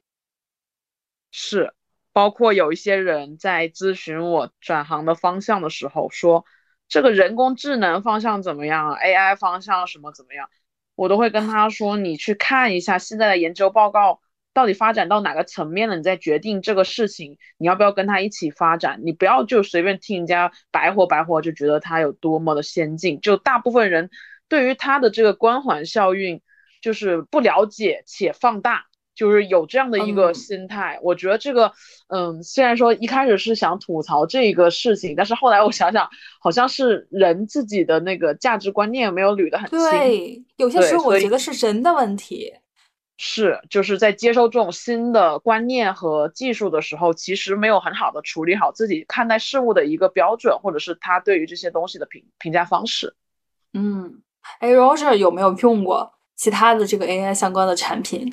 [1.30, 1.72] 是，
[2.12, 6.44] 包括有一些人在咨询我转行的方向的时候，说
[6.88, 10.48] 这个人工智能方向怎么样，AI 方向什么怎么样，
[10.94, 14.20] 我都会跟他说，你去看一下现在的研究报告。
[14.54, 15.96] 到底发展到哪个层面了？
[15.96, 19.00] 你再决定这个事情，你要不要跟他一起发展？
[19.02, 23.18] 你不要就随便听人家白活白活，就觉得他有多么的先进。
[23.22, 24.10] 就大部分人
[24.52, 26.42] 对于他的这个光环效应，
[26.82, 28.84] 就是不了解且放大，
[29.14, 31.00] 就是有这样的一个心态。
[31.02, 31.72] 我觉得这个，
[32.08, 36.06] 嗯，虽然说一开始是想吐槽这个事情，但是后来我想想，
[36.38, 39.78] 好像是人自己的那个价值观念没有捋得很清。
[39.78, 42.52] 对，有些时候我觉得是人的问题。
[43.16, 53.14] 是，就是在接受这种新的观念和技术的时候，其实没有很好的处理好自己看待事物的一个标准，或者是他对于这些东西的评评价方式。
[53.74, 54.21] 嗯，
[54.60, 58.32] 哎，Roger 有没有用过其他的这个 AI 相关的产品？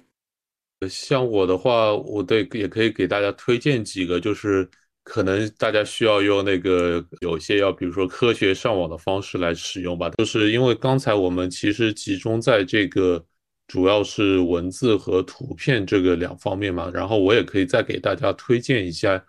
[0.90, 4.70] 像我的话，我对也可以给大家推荐几个，就是
[5.04, 10.10] 可能大家需要用那个有些要，比如说科学上网的方式来使用吧。
[10.18, 13.26] 就是因为刚才我们其实集中在这个。
[13.72, 19.24] 主要是文字和图片这个两方面嘛，然后我也可以再给大家推荐一下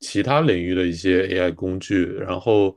[0.00, 2.04] 其他领域的一些 AI 工具。
[2.06, 2.76] 然后，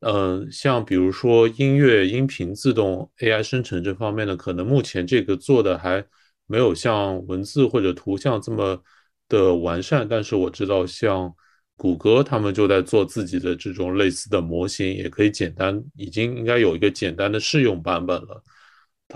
[0.00, 6.04] 嗯，像比如说音乐音频自动 AI 生成这方面呢，可能目前这个做的还
[6.46, 8.82] 没有像文字或者图像这么
[9.28, 10.06] 的完善。
[10.08, 11.34] 但是我知道，像
[11.76, 18.42] 谷歌他们就在做自己的这种类似的模型，也可以简单，已经应该有一个简单的试用版本了。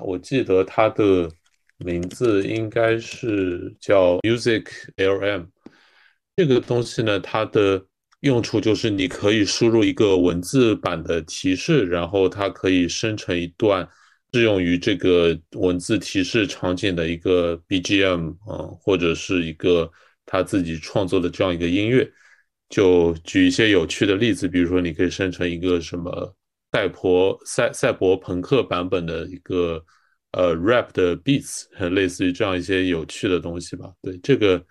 [0.01, 1.29] 我记得它的。
[1.79, 4.65] 名字应该是叫 Music
[4.99, 5.47] LM，
[6.37, 7.85] 这个东西呢，它的
[8.23, 13.89] 用处就是你可以输入一个文字版的提示，然后它可以生成一段
[14.33, 19.89] 适用于这个文字提示场景的一个 BGM，嗯，或者是一个
[20.27, 22.11] 他自己创作的这样一个音乐。
[22.69, 26.35] 就举一些有趣的例子，比如说你可以生成一个什么
[26.73, 29.85] 赛博赛赛博朋克版本的一个。
[30.35, 33.93] 呃，rap 的 beats，类似于这样一些有趣的东西吧。
[34.01, 34.65] 对，这个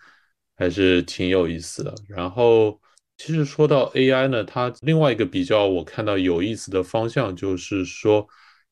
[0.55, 1.93] 还是挺有意思的。
[2.09, 2.81] 然后，
[3.23, 8.27] 其实说到 AI 呢，它另外一个比较我看到有意思的方向就是说，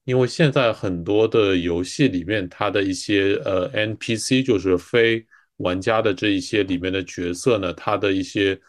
[0.05, 5.23] 因为现在很多的游戏里面，它的一些呃 NPC，就是非
[5.57, 8.59] 玩家的这一些里面的角色呢，它的一些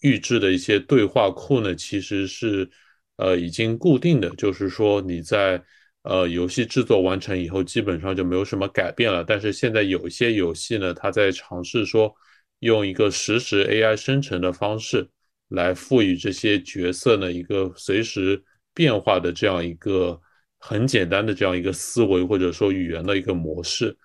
[0.00, 2.68] 预置的一些对话库呢，其实是
[3.16, 5.62] 呃已经固定的，就是说你在
[6.02, 9.22] 呃，游戏制作完成以后，基本上就没有什么改变了。
[9.22, 12.12] 但是现在有一些游戏呢，它在尝试说
[12.58, 15.08] 用一个实时 AI 生成的方式
[15.50, 18.42] 来赋予这些角色呢一个随时
[18.74, 20.20] 变化的这样一个
[20.58, 23.96] 很简单的这样一个思维或者说语言的一个模式。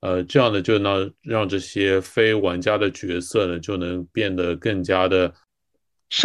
[0.00, 5.32] 呃，这样呢就能让这些非玩家的角色呢就能变得更加的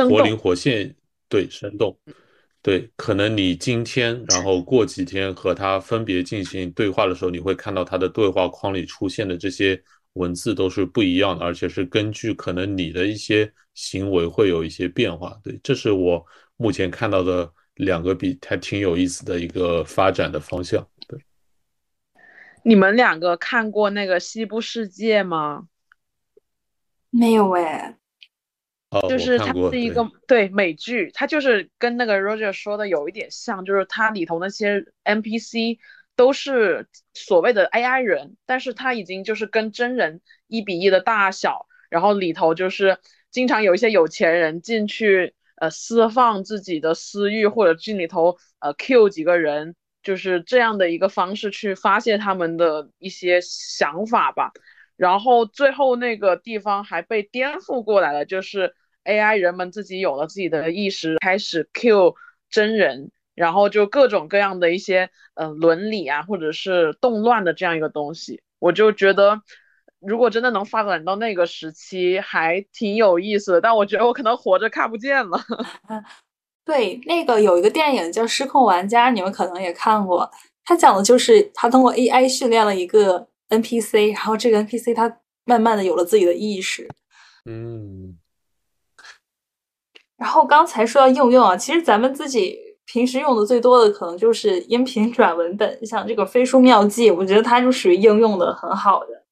[0.10, 0.96] 活灵活现，
[1.30, 1.96] 对，生动。
[2.64, 9.82] 对，可能你今天，然后过几天和他分别进行对话的时候，你会看到他的对话框里出现的这些
[10.18, 15.39] 文字都是不一样的，而且是根据可能你的一些行为会有一些变化。
[15.43, 16.26] 对，这是我
[16.57, 20.88] 目前看到的两个比还挺有意思的一个发展的方向。
[21.07, 21.20] 对，
[22.63, 25.68] 你们两个看过那个《西部世界》吗？
[27.09, 27.95] 没有哎。
[29.09, 35.78] 就是它是一个对美剧，它就是跟那个 Roger 说的有一点像，就是它里头那些 NPC
[36.18, 42.97] 都是所谓的 AI 人，但是它已经就是跟真人一比一的大小，然后里头就是
[43.32, 54.51] 经常有一些有钱人进去呃释放自己的私欲，或者进里头呃 Q 几个人，就是这样的一个方式去发泄他们的一些想法吧。
[54.95, 62.15] 然后最后那个地方还被颠覆过来了，就是 AI 人们自己有了自己的意识，开始 Q
[62.49, 68.42] 真人，然后就各种各样的一些呃伦理啊，或者是动乱的这样一个东西。
[68.60, 69.42] 我就觉得，
[70.02, 73.62] 如果真的能发展到那个时期，还挺有意思的。
[73.62, 75.40] 但我觉得我可能活着看不见了。
[76.66, 80.30] 对，那个有一个电影叫《失控玩家》，你们可能也看过，
[80.66, 83.30] 它讲的就是他通过 AI 训练了一个。
[83.50, 86.86] NPC，然后这个 NPC 它慢慢的有了自己的意识，
[87.46, 88.20] 嗯。
[90.18, 99.24] 然后刚才说到应用啊，其实咱们自己平时用的最多的可能就是音频转文本，像这个飞书妙记，我觉得它就属于应用的很好的。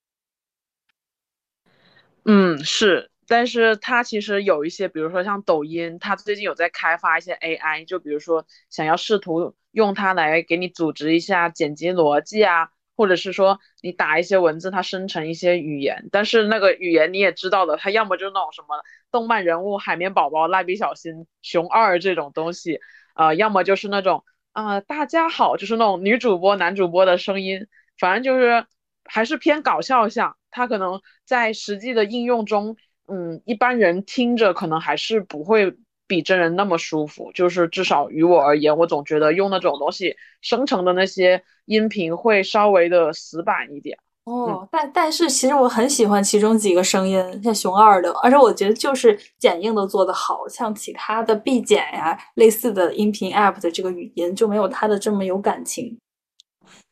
[2.25, 12.69] 嗯，是，但是它其实有一些，比如说像抖音，它最近有在开发一些 AI，就比如说想要试图用它来给你组织一下剪辑逻辑啊。
[12.97, 18.81] 或者是说你打一些文字，它生成一些语言，但是那个语言你也知道的，它要么就是那种什么
[19.11, 22.79] 动漫人物、海绵宝宝、蜡笔小新、熊二这种东西，
[23.15, 27.65] 呃，要么就是那种啊大家好，就是那种女主播、男主播的声音，
[27.97, 28.67] 反正就是
[29.03, 30.37] 还是偏搞笑向。
[30.51, 35.75] 它可能在实际的应用中，嗯，一般人听着可能还是不会。
[36.07, 43.97] 比真人那么舒服，就是至少于我而言，我总觉得用那种东西生成的那些音频会稍微的死板一点。
[44.25, 55.99] 哦，但但是其实我很喜欢其中几个声音，像熊二的，而且我觉得就是剪映的做的好，像其他的 B 剪呀类似的音频 App 的这个语音就没有它的这么有感情，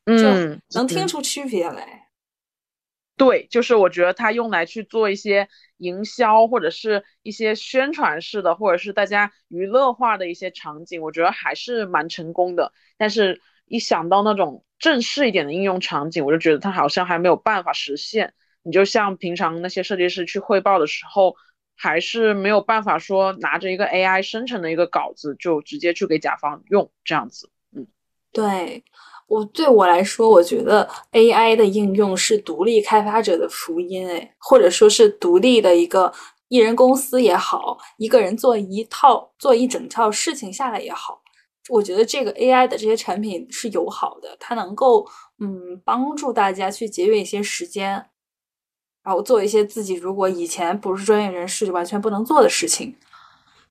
[0.05, 2.01] 嗯，能听出区别来。
[3.15, 12.73] 对，就是我觉得它用来去做一些营销或者是一些宣传式的，或者是大家娱乐化的一些场景，我觉得还是蛮成功的。
[12.97, 18.33] 但是，一想到那种正式一点的应用场景，我就觉得它好像还没有办法实现。
[18.63, 21.35] 你就像平常那些设计师去汇报的时候，
[21.75, 27.49] 还是没有办法说拿着一个 AI 生成的一个稿子就直接去给甲方用这样子。
[27.75, 27.87] 嗯，
[28.31, 28.83] 对。
[29.25, 36.13] 我对我来说，我觉得 AI 的应用是独立开发者的福音，哎，或者说是独立的一个
[36.49, 41.22] 艺人公司也好，一个人做一套做一整套事情下来也好，
[41.69, 45.07] 我觉得这个 AI 的这些产品是友好的，它能够
[45.39, 48.05] 嗯帮助大家去节约一些时间，
[49.03, 52.95] 然后做一些自己如果以前不是专业人士就完全不能做的事情，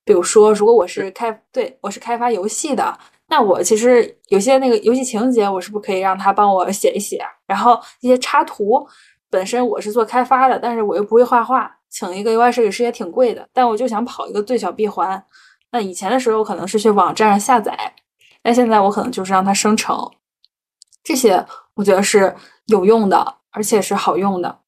[0.03, 2.97] 比如说，如果我是开对我是开发游戏的。
[3.27, 7.23] 那我其实有些那个游戏情节，我是不是可以让他帮我写一写？
[7.47, 8.85] 然后一些插图，
[9.29, 13.47] 本身我是做开发的，但是我又不会画画，请一个 UI 设计师也挺贵的。
[13.51, 15.23] 但我就想跑一个最小闭环。
[15.73, 17.93] 那以前的时候可能是去网站上下载，
[18.43, 20.09] 那现在我可能就是让它生成。
[21.03, 22.33] 这些我觉得是
[22.67, 24.59] 有用的，而且是好用的。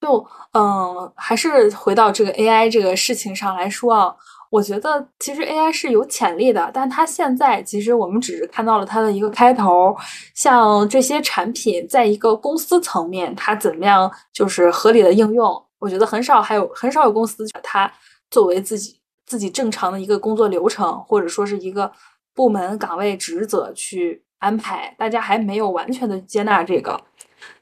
[0.00, 4.14] 就嗯，还是回到这个 AI 这个事情上来说啊。
[4.50, 9.96] 我觉得其实 AI 是有潜力的，但它现在其实我们只是看到了它的一个开头。
[10.32, 15.60] 像这些产品，在一个公司层面，它怎么样就是合理的应用？
[15.80, 17.92] 我觉得很少，还有很少有公司把它
[18.30, 18.96] 作为自己
[19.26, 21.90] 自己正常的一个工作流程，或者说是一个
[22.34, 24.94] 部门岗位职责去安排。
[24.98, 27.00] 大家还没有完全的接纳这个，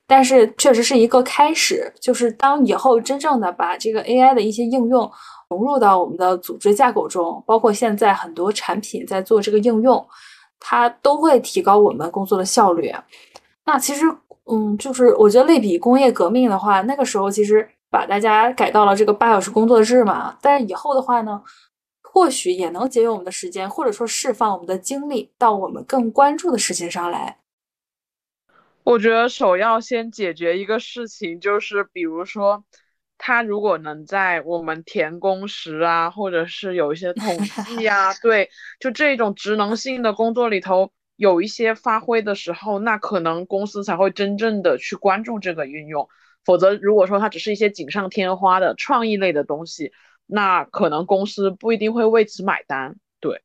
[0.07, 1.93] 但是确实是一个开始。
[2.01, 5.11] 就是当以后真正的把这个 AI 的一些应用。
[5.49, 10.03] 融入到我们的组织架构中，包括现在很多产品在做这个应用，
[10.59, 12.91] 它都会提高我们工作的效率。
[13.67, 14.07] 那其实，
[14.51, 20.39] 嗯，就是我觉得类比工业革命的话，那个时候其实把大家改到了这个八小时工作制嘛。
[20.41, 21.43] 但是以后的话呢，
[22.03, 27.39] 或许也能节约我们的时间，或者说释放我们的精力到我们更关注的事情上来。
[28.85, 32.65] 我觉得首要先解决一个事情，就是比如说，
[33.17, 46.09] 他如果能在我们填工时啊，或者是有一些统计啊， 对，就这种职能性的工作里头有一些发挥的时候，那可能公司才会真正的去关注这个运用。
[46.45, 49.93] 否则，如果说它只是一些锦上添花的创意类的东西，
[50.27, 52.97] 那可能公司不一定会为此买单。
[53.21, 53.41] 对，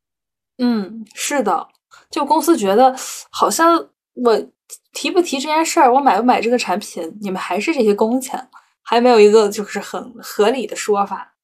[0.58, 1.68] 嗯，是的，
[2.10, 2.96] 就公司觉得
[3.32, 4.50] 好像我。
[4.92, 8.50] 提不提这件事儿，我买不买这个产品，你们还是这些工钱，
[8.82, 11.36] 还没有一个就是很合理的说法。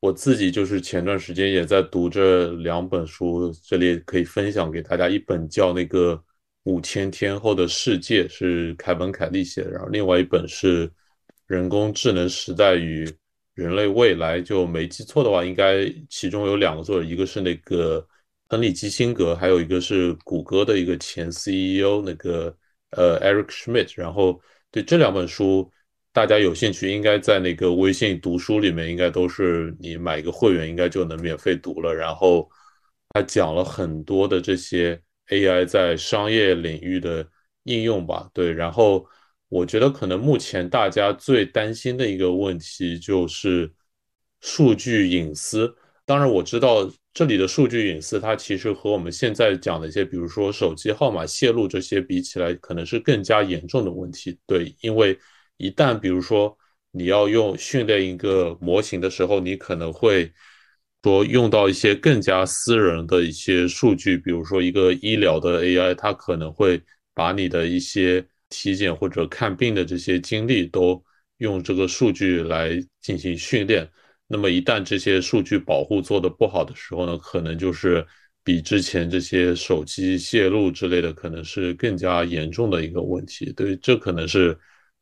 [0.00, 5.08] 我自己就是前段时间也在读这两本书，这里可以分享给大家。
[5.08, 6.14] 一本叫那个
[6.64, 10.88] 《五千天后的世界》，是凯文·凯利写的，然后另外一本是
[11.46, 13.08] 《人工智能时代与
[13.54, 14.38] 人类未来》。
[14.42, 18.06] 就没记错的话，应该其中有两个作者，一个是那个。
[18.52, 22.52] 亨利基辛格，还有一个是谷歌的一个前 CEO，那个
[22.90, 23.92] 呃 Eric Schmidt。
[23.94, 24.40] 然后
[24.72, 25.70] 对这两本书，
[26.12, 31.94] 大家有兴趣，应该在那个微信读书里面，应该都是你买一个会员，应该就能免费读了。
[31.94, 32.50] 然后
[33.10, 35.00] 他讲了很多的这些
[35.30, 37.26] AI 在商业领域的
[37.64, 38.28] 应用吧。
[38.34, 39.06] 对，然后
[39.48, 43.72] 我觉得可能目前大家最担心的一个问题就是
[44.40, 45.74] 数据隐私。
[46.04, 46.90] 当然我知道。
[47.12, 54.38] 这里的数据隐私，它其实和我们现在讲的一些，比如说手机号码泄露这些比起来，可能是更加严重的问题。
[54.46, 55.18] 对，因为
[55.56, 56.56] 一旦比如说
[56.92, 60.32] 你要用训练一个模型的时候，你可能会
[61.02, 66.80] 说用到一些更加私人的一些数据，比如说一个医疗的 AI，它可能会
[67.14, 71.02] 把你的一些体检或者看病的这些经历都
[71.38, 73.88] 用这个数据来进行训练。
[74.26, 78.06] 那么一旦这些数据保护做得不好的时候呢，可能就是
[78.44, 83.52] 比之前这些手机泄露之类的，可能是更加严重的一个问题。
[83.54, 84.56] 对，这可能是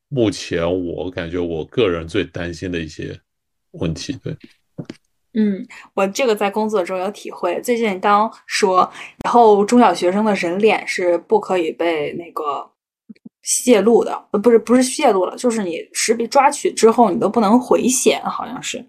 [0.08, 3.18] 目前我感觉我个人最担心的一些
[3.72, 4.12] 问题。
[4.22, 4.34] 对，
[5.38, 5.64] 嗯，
[5.94, 7.60] 我这个在工作中有体会。
[7.62, 8.78] 最近刚说，
[9.22, 12.68] 然后中小学生的人脸是不可以被那个
[13.42, 18.84] 泄露的，呃，不是不是泄露了，就是你识别抓取之后，你都不能回显，好像是。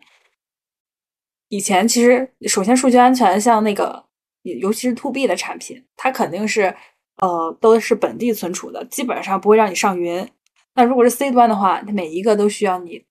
[1.50, 4.04] 以前其实，首先数据安全，像那个，
[4.42, 6.76] 尤其是 to B 的产品，它肯定是，
[7.18, 10.28] 呃，都是本地存储的，基本上不会让你上云。
[10.74, 13.06] 那如果是 C 端的话，它每一个都需要你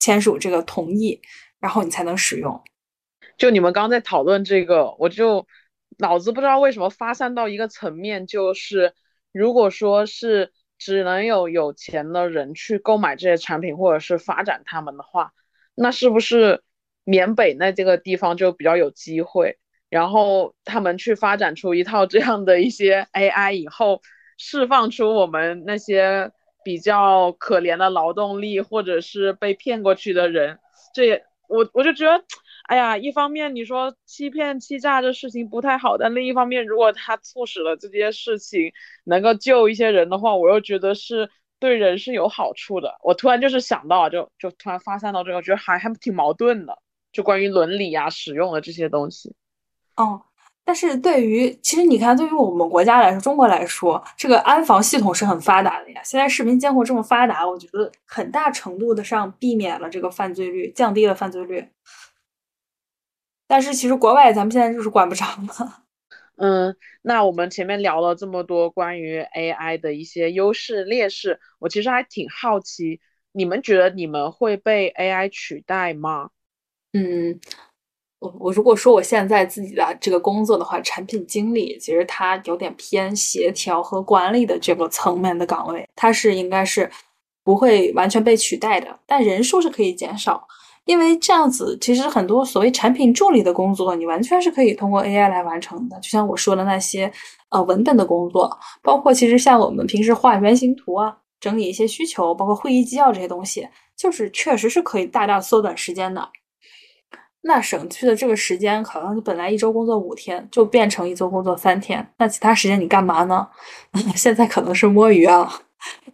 [0.00, 1.20] 签署这个同意，
[1.60, 2.60] 然后你才能使用。
[3.40, 5.48] 就你们刚在讨论这个，我就
[5.98, 8.94] 脑子不知道为什么发散到一个层面，就是
[9.32, 15.32] 如果说是只能有有钱的人去购买这些产品，或者是发展他们的话，
[15.74, 16.62] 那是不是？
[17.04, 24.02] 缅北那这个地方就比较有机会，然后他们去发展出一套这样的一些 AI 以后，
[24.36, 26.30] 释放出我们那些
[26.62, 30.58] 比较可怜的劳动力或者是被骗过去的人，
[30.94, 32.22] 这也我我就觉得，
[32.70, 42.94] 哎呀，一方面你说欺骗欺诈这事情不太好，但另一方面，如果它促使了这件事情能够救一些人的话，我又觉得是对人是有好处的。
[43.02, 46.78] 我突然就是想到，就就突然发散到这个，觉得还还挺矛盾的。
[47.10, 49.34] 就关于伦理呀、使用的这些东西，
[49.96, 50.22] 哦，
[50.64, 56.00] 但是对于其实你看，对于我们国家来说，中国来说，这个安防系统是很发达的呀。
[56.04, 61.66] 现在视频监控这么发达，我觉得很大程度的上避免了这个犯罪率，降低了犯罪率。
[63.50, 65.82] 但是其实国外咱们现在就是管不着嘛。
[66.36, 73.00] 嗯，那我们前面聊了这么多关于 AI 的一些优势劣势，我其实还挺好奇，
[73.32, 76.30] 你们觉得你们会被 AI 取代吗？
[76.92, 77.40] 嗯，
[78.20, 86.88] 我我如果说我现在自己的这个工作的话，产品经理其实它有点偏协调和管理的这个层面的岗位，它是应该是
[87.42, 90.46] 不会完全被取代的，但人数是可以减少，
[90.86, 97.10] 因为这样子其实很多所谓产品助理的工作，你完全是可以通过 AI 来完成的，就像我说的那些
[97.50, 106.28] 呃文本的工作，包括其实像我们平时画原型图啊，整理一些需求，包括会议纪要这些东西，就是确实是可以大大缩短时间的。
[107.42, 112.06] 那省去的这个时间，可能你本来一周工作五天，就变成一周工作三天。
[112.18, 113.48] 那其他时间你干嘛呢？
[114.14, 115.50] 现在可能是摸鱼啊，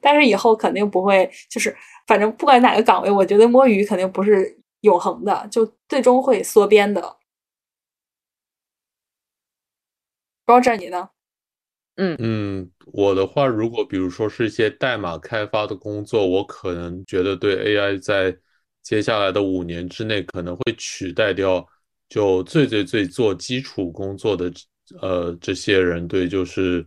[0.00, 1.74] 但是以后肯定不会，就是
[2.06, 7.16] 反正不管哪个岗位，我觉得摸鱼肯定不是永恒的，就最终会缩编的。
[10.46, 11.08] Roger，你呢？
[11.96, 18.36] 嗯嗯，我的话，如果比如说是一些代码开发的工作，我可能觉得对 AI 在
[18.82, 21.66] 接下来的五年之内可能会取代掉
[22.08, 24.52] 就最最最做基础工作的
[25.00, 26.86] 呃这些人，对，就是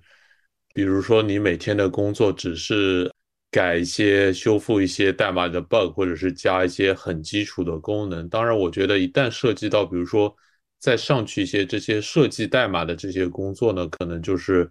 [0.74, 3.12] 比如说你每天的工作只是
[3.52, 8.28] 改一些、修复一些代码的 bug，或者是加一些很基础的功能。
[8.30, 10.36] 当然，我觉得一旦涉及到比如说
[10.80, 14.70] 再上去一些这些设计代码的这些工作呢，可能就是。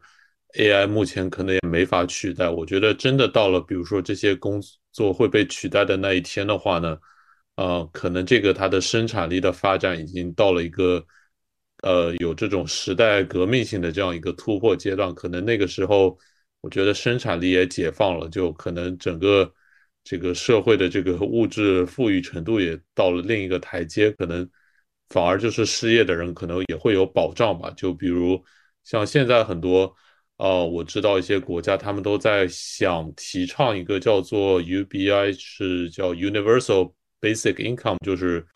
[0.54, 4.58] AI 目前可能也没法取代，我觉得真的到了，比如说这些工
[4.92, 6.96] 作会被取代的那一天的话呢，
[7.56, 11.04] 呃，可能这个它的生产力的发展已经到了一个，
[11.82, 16.18] 呃，有这种时代革命性的这样一个突破阶段，可能那个时候，
[16.60, 19.52] 我觉得生产力也解放了，就可能整个
[20.04, 24.48] 这个社会的这个物质富裕程度也到了另一个台阶，可能
[25.08, 28.42] 反而就是失业的人可能也会有保障吧，就比如
[28.84, 29.94] 像现在很多。
[30.38, 38.46] 呃，我知道一些国家，他们都在想提倡一个叫做 UBI，是叫 Universal Basic Income，就是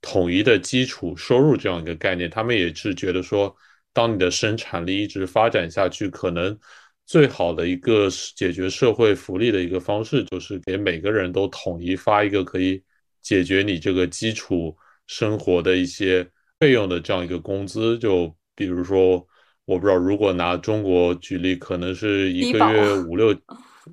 [0.00, 2.28] 统一的基础收入这样一个概念。
[2.28, 3.54] 他们也是觉得说，
[3.92, 6.58] 当你的生产力一直发展下去，可能
[7.06, 12.82] 最好的一个解决社会福利的一个方式，就是给每个人都统一发一个可以
[13.22, 14.76] 解决你这个基础
[15.06, 16.26] 生活的一些
[16.58, 17.98] 费用的这样一个工资。
[17.98, 19.26] 就比如说。
[19.66, 23.32] 我不知道，如果拿中国举例，可能是一个月 五六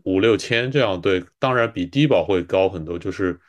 [0.06, 1.00] 五六千这样。
[1.00, 3.40] 对，当然比低保会高很多，就是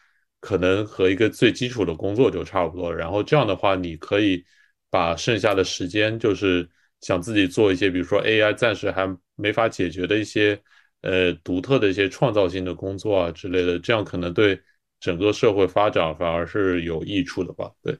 [0.40, 2.94] 可能和一个最基础的工作就差不多。
[2.94, 4.44] 然后这样的话，你可以
[4.90, 6.68] 把剩下的时间，就是
[7.00, 10.60] 想自己做一些，比如说 AI 暂时还没法解决的一些
[11.02, 13.78] 呃独特的一些创造性的工作啊之类的。
[13.78, 14.60] 这样可能对
[15.00, 17.72] 整个社会发展反而是有益处的吧？
[17.82, 17.98] 对。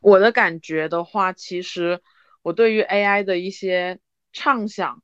[0.00, 2.00] 我的感觉的话，其实
[2.42, 3.98] 我对于 AI 的一些
[4.32, 5.02] 畅想，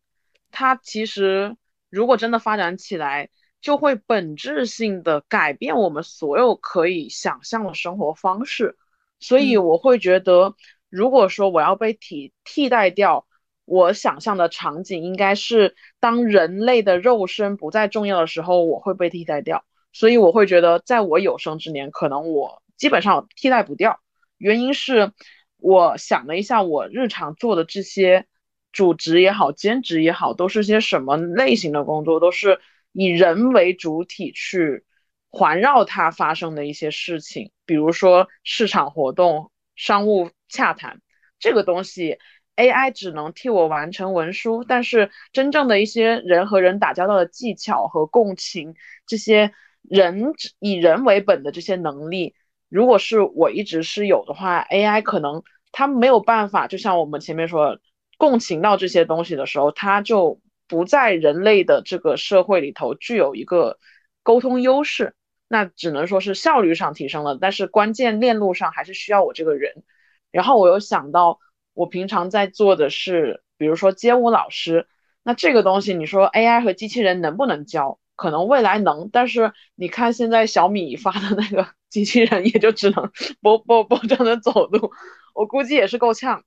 [0.52, 1.56] 它其实
[1.90, 3.28] 如果真的发展起来，
[3.62, 8.76] 就会本质性的改变我们所有可以想象的生活方式。
[9.20, 10.54] 所以我会觉得，
[10.90, 13.24] 如果说我要被替替代掉，
[13.64, 19.64] 我想象的场景应该是当人类的肉身不再重要的时候，我会被替代掉。
[19.92, 24.00] 所以我会觉得，在我有生之年，可能我基本上替代不掉。
[24.38, 25.12] 原因是，
[25.58, 28.26] 我想了一下，我日常做的这些
[28.72, 32.18] 主职也好，兼职也好，都是些什么类型的工作？
[32.18, 32.58] 都是
[32.92, 34.84] 以人为主体去
[35.30, 41.00] 环绕它发生的一些事情，比如说市场活动、商务洽谈
[41.38, 42.18] 这个东西
[42.56, 48.74] ，AI 只能替我完成文书，但是真正的一些人和人打交道的技巧和共情，
[49.06, 52.34] 这些人以人为本的这些能力。
[52.68, 57.78] 如果是我一直是有的话，AI 可能它没有办法，就像我们前面说，
[58.18, 60.40] 共情到这些东西的时候，它就
[60.72, 63.78] 不在人类的这个社会里头具有一个
[64.22, 65.14] 沟通优势，
[65.46, 69.84] 那只能说是效率上提升了，但是关键链路上还是需要我这个人。
[70.30, 71.40] 然后我又想到，
[71.74, 74.86] 我平常在做的是，比如说街舞老师，
[75.22, 77.98] 那这个东西你说 AI 和机器人能不能教？
[78.16, 83.12] 可能未来能，但是你看现在小米发的那个 机器人，也就只能
[83.42, 84.90] 啵啵啵这样的走路，
[85.34, 86.42] 我估计也是够呛。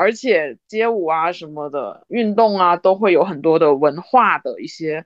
[0.00, 5.04] 而且街舞啊什么的运动啊，都会有很多的文化的一些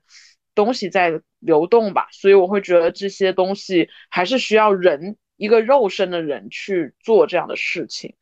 [0.53, 8.15] 东西在流动吧，所以我会觉得这些东西还是需要人一个肉身的人去做这样的事情。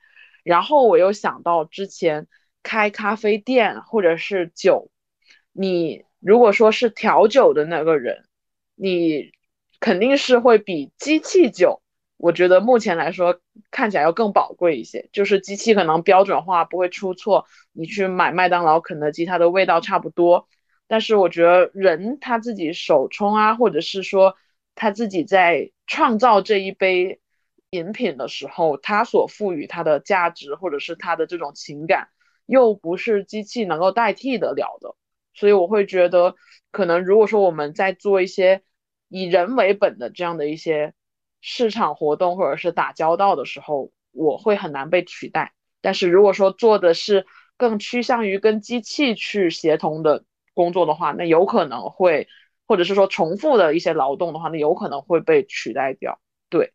[0.43, 2.27] 然后我又想到之前
[2.63, 4.89] 开咖啡店或者是酒，
[5.51, 6.03] 你。
[6.25, 8.23] 如果说是调酒的那个人，
[8.75, 9.33] 你
[9.81, 11.82] 肯定是会比机器酒，
[12.23, 15.09] 我觉得目前来说看起来要更宝贵一些。
[15.11, 20.47] 就是机器可能标准化不会出错，你去买麦当劳、肯德基，它的味道差不多。
[20.87, 24.37] 但是我觉得人他自己手冲啊，或者是说
[24.73, 27.19] 他自己在创造这一杯
[27.71, 32.07] 饮品的时候，他所赋予它的价值，或者是他的这种情感，
[32.45, 34.95] 又不是机器能够代替得了的。
[35.33, 36.35] 所以我会觉得，
[36.71, 38.61] 可能如果说我们在做一些
[39.09, 40.93] 以人为本的这样的一些
[41.45, 45.53] 市场活动或者是打交道的时候，我会很难被取代。
[45.81, 47.25] 但是如果说做的是
[47.57, 50.23] 更趋向于跟机器去协同的
[50.53, 52.29] 工作的话，那有可能会，
[52.65, 56.17] 或者是说重复的一些劳动的话，那有可能会被取代掉。
[56.49, 56.71] 对，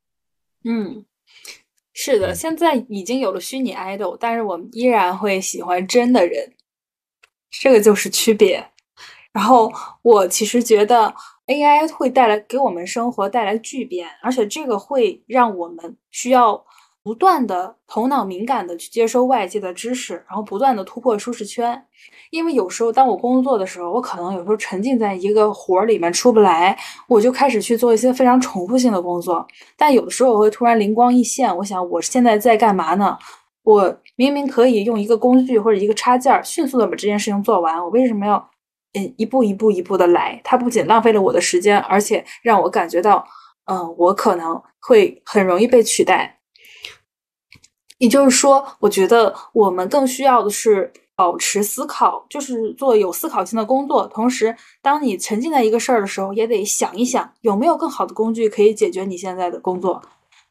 [0.64, 1.06] 嗯，
[1.94, 6.52] 是的，现在已经有了虚拟 idol，但是我们依然会喜欢真的人。
[7.50, 8.72] 这个就是区别。
[9.32, 11.14] 然后我其实觉得
[11.48, 16.62] AI 会带来给我们生活带来巨变，而且这个会让我们需要
[17.02, 21.82] 不断的头脑敏感的去接收外界的知识，然后不断的突破舒适圈。
[22.30, 26.78] 因为有时候当我工作的时候，我可能有时候沉浸在一个活儿里面出不来，
[27.08, 29.46] 我就开始去做一些非常重复性的工作。
[29.76, 33.16] 但有的时候我会突然灵光一现，我想我现在在干嘛呢？
[33.62, 38.50] 我明明可以用一个工具或者一个插件迅速的把这件事情做完，我为什么要
[38.94, 40.40] 嗯一步一步一步的来？
[40.44, 43.26] 它不仅浪费了我的时间，而且让我感觉到。
[43.70, 46.40] 嗯，我可能会很容易被取代。
[47.98, 54.06] 也就是说，我觉得我们更需要的是保持思考，就是做有思考性的工作。
[54.06, 60.00] 同时，当你沉浸在一个事儿的时候，也得想一想有没有更好的工具可以解决你现在的工作。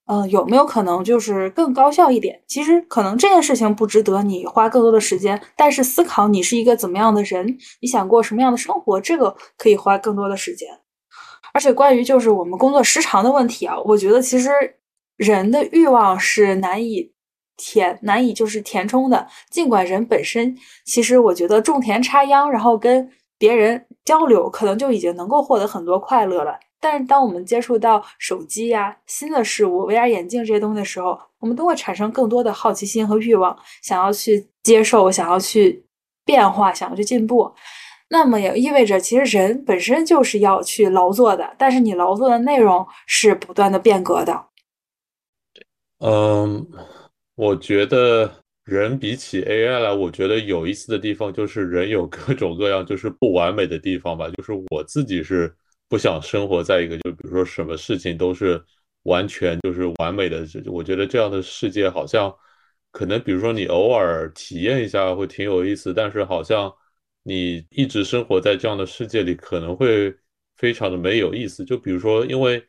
[0.08, 2.41] 嗯，有没有可能就是更高效一点？
[2.47, 10.68] 其实可能这件事情不值得你花更多的时间，但是思考你是一个怎么样的人，你想过什么样的生活，这个可以花更多的时间。
[11.53, 14.49] 而且关于就是我们工作时长的问题啊，我觉得其实
[15.18, 17.12] 人的欲望是难以
[17.58, 19.28] 填、难以就是填充的。
[19.49, 20.55] 尽管人本身
[20.86, 26.58] 其实我觉得种田插秧，然后跟别人交流，可能就已经能够获得很多快乐了。
[26.80, 35.84] 但是当我们接触到手机呀、新的事物、VR 眼镜这些东西的时候，我们都会产生更多的好奇心和欲望，想要去接受、想要去
[36.23, 37.51] 变化、想要去进步。
[38.09, 44.45] 那么也意味着，其实人本身就是要去劳作的，但是你劳作的内容是不断的变革的。
[45.99, 46.65] 嗯，
[47.36, 48.32] 我觉得
[48.63, 54.30] 人比起 AI 来，我觉得有意思的地方就是人有各种各样就是不完美的地方吧。
[54.30, 55.53] 就是我自己是
[55.90, 58.64] 不想生活在一个就比如说什么事情都是
[59.04, 62.34] 完全就是完美的，我觉得这样的世界好像
[62.92, 66.74] 可能比如说你偶尔体验一下会挺有意思，但是好像。
[67.24, 70.16] 你一直生活在这样的世界里，可能会
[70.56, 71.66] 非常的没有意思。
[71.66, 72.66] 就比如说，因为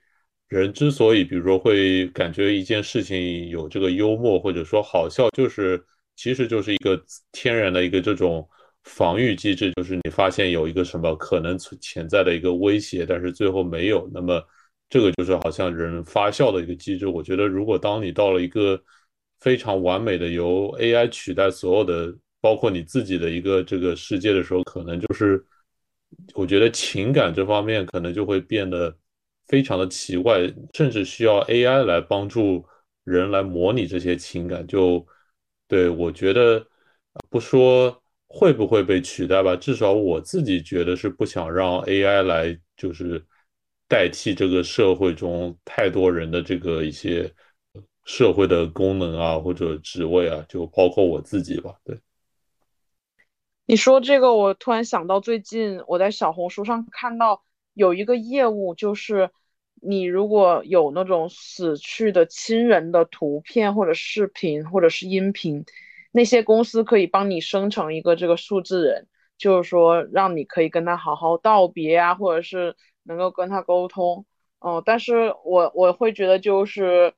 [0.48, 5.80] 人之所以，比如说会感觉一件事情有这个幽默或者说好笑，就是
[6.16, 7.00] 其实就是一个
[7.30, 8.48] 天然的一个这种
[8.88, 14.42] 防御机制，就是你发现有一个什么可能潜在的一个威胁，但是最后没有，那么
[14.88, 17.06] 这个就是好像人发笑的一个机制。
[17.06, 18.82] 我觉得，如果当你到了一个
[19.40, 22.16] 非常完美的由 AI 取代所有的。
[22.40, 25.44] 包括你自己的一个这个世界的时候，可能就是
[26.34, 28.96] 我觉得情感这方面可能就会变得
[29.48, 32.64] 非常的奇怪，甚至需要 AI 来帮助
[33.02, 34.64] 人来模拟这些情感。
[34.68, 35.04] 就
[35.66, 36.64] 对我觉得
[37.28, 43.24] 不说会不会被取代吧，至少我自己觉得是不想让 AI 来就是
[43.88, 47.32] 代替这个社会中太多人的这个一些
[48.04, 51.98] 社会的功能啊或者职位啊，就包括我自己吧，对。
[53.64, 59.30] 你说这个，我突然想到，最近我在小红书上看到有一个业务，就是
[59.74, 65.66] 你如果有那种死去的亲人的图片或者视频或者是音频，
[66.10, 69.06] 那些公司可以帮你生成一个这个数字人，
[69.36, 74.26] 就是说让你可以跟他好好道别啊，或者是能够跟他沟通。
[74.60, 77.14] 嗯，但是我我会觉得就是，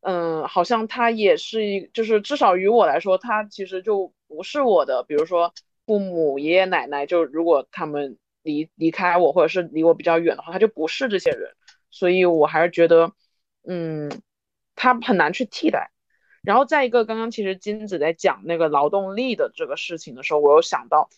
[0.00, 5.52] 嗯，好像他也是一，就是至少于我来说，他其实就不是我的，比如说。
[5.86, 11.54] 父母、爷爷奶奶，就如果他们离离开我，或者是离我比较远的话，他就不是这些人，
[11.92, 13.12] 所以我还是觉得，
[13.68, 14.10] 嗯，
[14.74, 15.92] 他很难去替代。
[16.46, 21.10] 然后再一个，刚刚其实金子在讲那个劳动力的这个事情的时候，我有想到，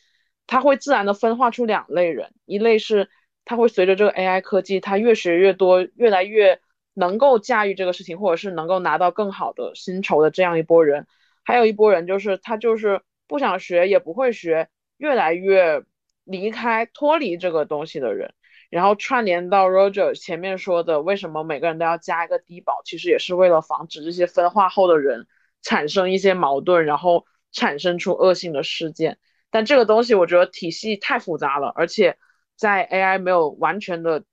[0.48, 3.08] 他会自然的分化出两类人，一类是
[3.44, 6.60] 他会随着这个 AI 科技，他越学越多，越来越
[6.94, 11.06] 能够驾驭这个事情，或者是能够拿到更好的薪酬的这样一波人，
[11.44, 13.02] 还有一波人就是他就是。
[13.30, 15.82] 不想学也不会学，越来越
[16.24, 18.32] 离开脱离这个东西的人，
[18.70, 25.26] 然后串联到 Roger 前面说的，为什么每个人都要加一个低保，其实也是为了防止这些分化后的人
[25.62, 29.18] 产生一些矛盾，然后产生出恶性的事件。
[29.50, 32.18] 但这个东西我觉得体系太复杂了，而且
[32.56, 34.24] 在 AI 没有完全的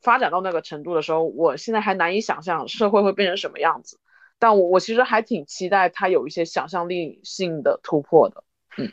[0.00, 3.98] 发展到那个程度的时候，我现在还难以想象社会会变成什么样子。
[4.38, 8.44] 但我我其实还挺期待它有一些想象力性的突破的，
[8.76, 8.92] 嗯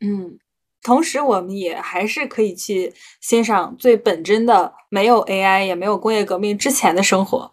[0.00, 0.38] 嗯，
[0.84, 7.52] 同时我们也还是可以去欣赏最本真的没有 AI 也没有工业革命之前的生活，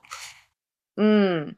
[0.96, 1.56] 嗯，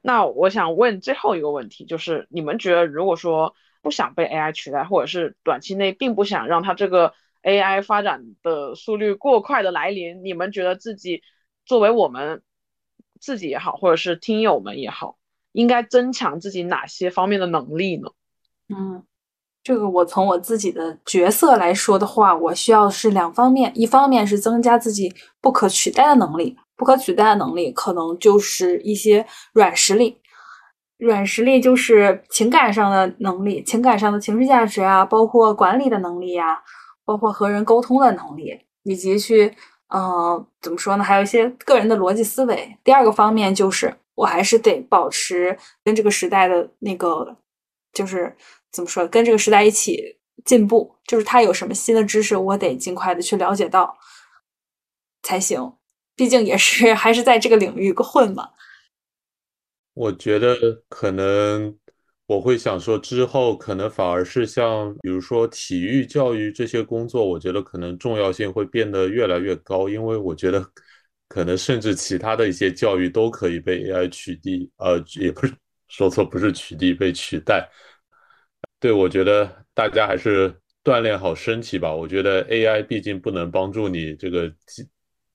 [0.00, 7.12] 那我想问最后一个问题，就是你们觉得如果说不想被 AI 取代，或者是短期内并不想让它这个
[7.42, 11.22] AI 发展的速率过快的来临，你们觉得自己
[11.66, 12.42] 作为我们？
[13.18, 15.16] 自己也好，或者是听友们也好，
[15.52, 18.10] 应该增强自己哪些方面的能力呢？
[18.68, 19.04] 嗯，
[19.66, 30.20] 这个我从我自己的角色来说的话，我需要是两方面，一方面是增加自己不可取代的能力，不可取代的能力可能就是一些软实力。
[30.98, 36.62] 软实力就是情感上的能力，情感上的情绪价值啊，包括管理的能力呀，
[37.04, 39.52] 包括和人沟通的能力，以及去，
[39.92, 41.02] 嗯，怎么说呢？
[41.02, 42.78] 还有一些个人的逻辑思维。
[42.84, 47.36] 第二个方面就是，我还是得保持跟这个时代的那个，
[47.92, 48.32] 就是
[48.76, 50.94] 怎么说，跟这个时代一起进步。
[51.06, 53.96] 就是他有什么新的知识，我得尽快的去了解到
[55.22, 55.72] 才行。
[56.14, 58.50] 毕竟也是 还是在这个领域混嘛。
[59.94, 60.56] 我觉得
[60.88, 61.74] 可能
[62.26, 70.62] 我会想说，之后可能反而是像比如说体育教育这些工作，我觉得可能重要性会变得越来越高，因为我觉得
[71.28, 75.54] 可能甚至其他的一些教育都可以被 AI 取缔，呃，也不是
[75.88, 77.66] 说错，不是取缔，被取代。
[78.78, 80.54] 对，我觉得大家还是
[80.84, 81.94] 锻炼好身体吧。
[81.94, 84.86] 我觉得 AI 毕竟不能帮助你这个提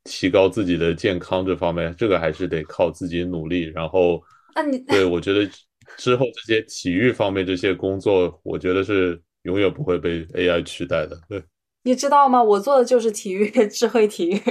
[0.03, 4.21] 提高自己的健康这方面，这个还是得靠自己努力，然后。
[4.53, 5.49] 那你对我觉得
[5.95, 11.17] 之后这些体育方面这些工作，我觉得是永远不会被 AI 取代的。
[11.29, 11.41] 对，
[11.83, 12.43] 你知道吗？
[12.43, 14.41] 我做的就是体育， 智慧体育。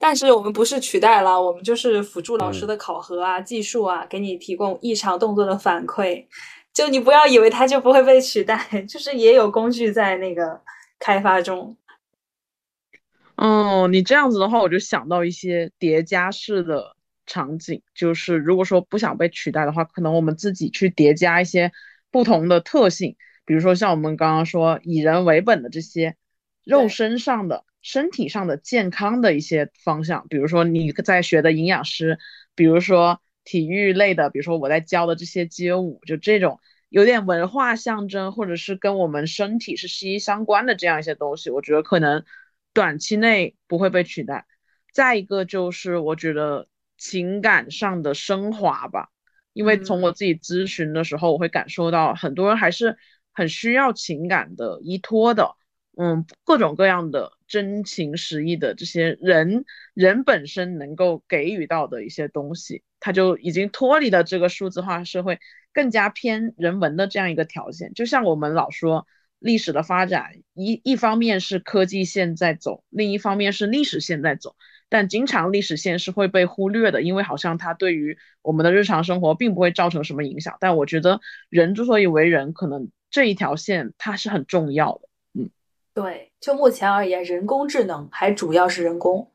[0.00, 6.26] 但是我们不是取代了，我们就是辅助老师的考核啊、技术啊，给你提供异常动作的反馈。
[6.72, 10.60] 就你不要以为它就不会被取代， 就是也有工具在那个
[10.98, 11.76] 开发中。
[13.36, 16.96] 哦，你这样子的话，我就想到一些叠加式的。
[17.26, 21.70] 场景就是，如果说不想被取代的话，可能我们自己去叠加一些
[22.10, 23.14] 不同的特性，
[23.44, 26.16] 比如说像我们刚刚说以人为本的这些
[26.64, 32.18] 肉身上的、身体上的健康的一些方向，比如说你在学的营养师，
[32.54, 42.24] 比如说体育类的，比如说我在教的这些街舞，就这种有点文化象征或者是跟我们身体是息息相关的这样一些东西，我觉得可能
[42.72, 44.46] 短期内不会被取代。
[44.92, 46.66] 再一个就是我觉得。
[47.02, 49.08] 情感上的升华吧，
[49.54, 52.98] 因为从我自己咨询的时候，我会感受到很多人还是
[53.32, 55.56] 很需要情感的依托的，
[55.96, 65.40] 嗯，各种各样的真情实意的这些人人本身能够给予到的一些东西，他就已经脱离了这个数字化社会，
[65.72, 67.92] 更加偏人文的这样一个条件。
[67.92, 69.06] 就像我们老说，
[69.40, 74.54] 历史的发展一一方面是科技线在走，另一方面是历史线在走。
[74.88, 80.56] 但经常历史线是会被忽略的，因为好像它对于我们的日常生活并不会造成什么影响。
[80.60, 85.09] 但我觉得人之所以为人，可能这一条线它是很重要的。
[86.00, 89.30] 嗯，对，就目前而言，人工智能还主要是人工。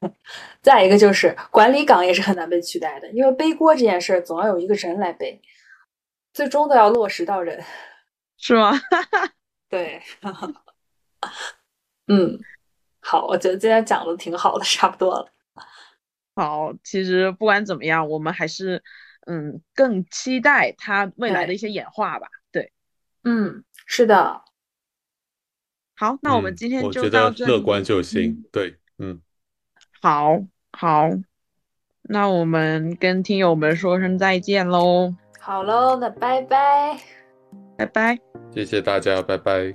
[0.60, 5.40] 再一个就是管理岗也是很难被取代的，因为背锅这件事总要有一个人来背，
[6.32, 7.64] 最终都要落实到人，
[8.36, 8.72] 是吗？
[9.68, 10.02] 对，
[12.08, 12.38] 嗯。
[13.00, 15.32] 好，我觉得今天讲的挺好的，差不多了。
[16.34, 18.82] 好，其实不管怎么样，我们还是
[19.28, 22.26] 嗯更期待它未来的一些演化吧。
[22.50, 22.72] 对，
[23.22, 24.42] 嗯，是的。
[25.96, 28.44] 好，那我们今天就觉得乐观就行。
[28.52, 29.20] 对，嗯。
[30.02, 30.38] 好，
[30.72, 31.08] 好，
[32.02, 35.14] 那我们跟听友们说声再见喽。
[35.40, 36.98] 好喽，那拜拜，
[37.78, 38.18] 拜拜，
[38.52, 39.74] 谢谢大家，拜拜。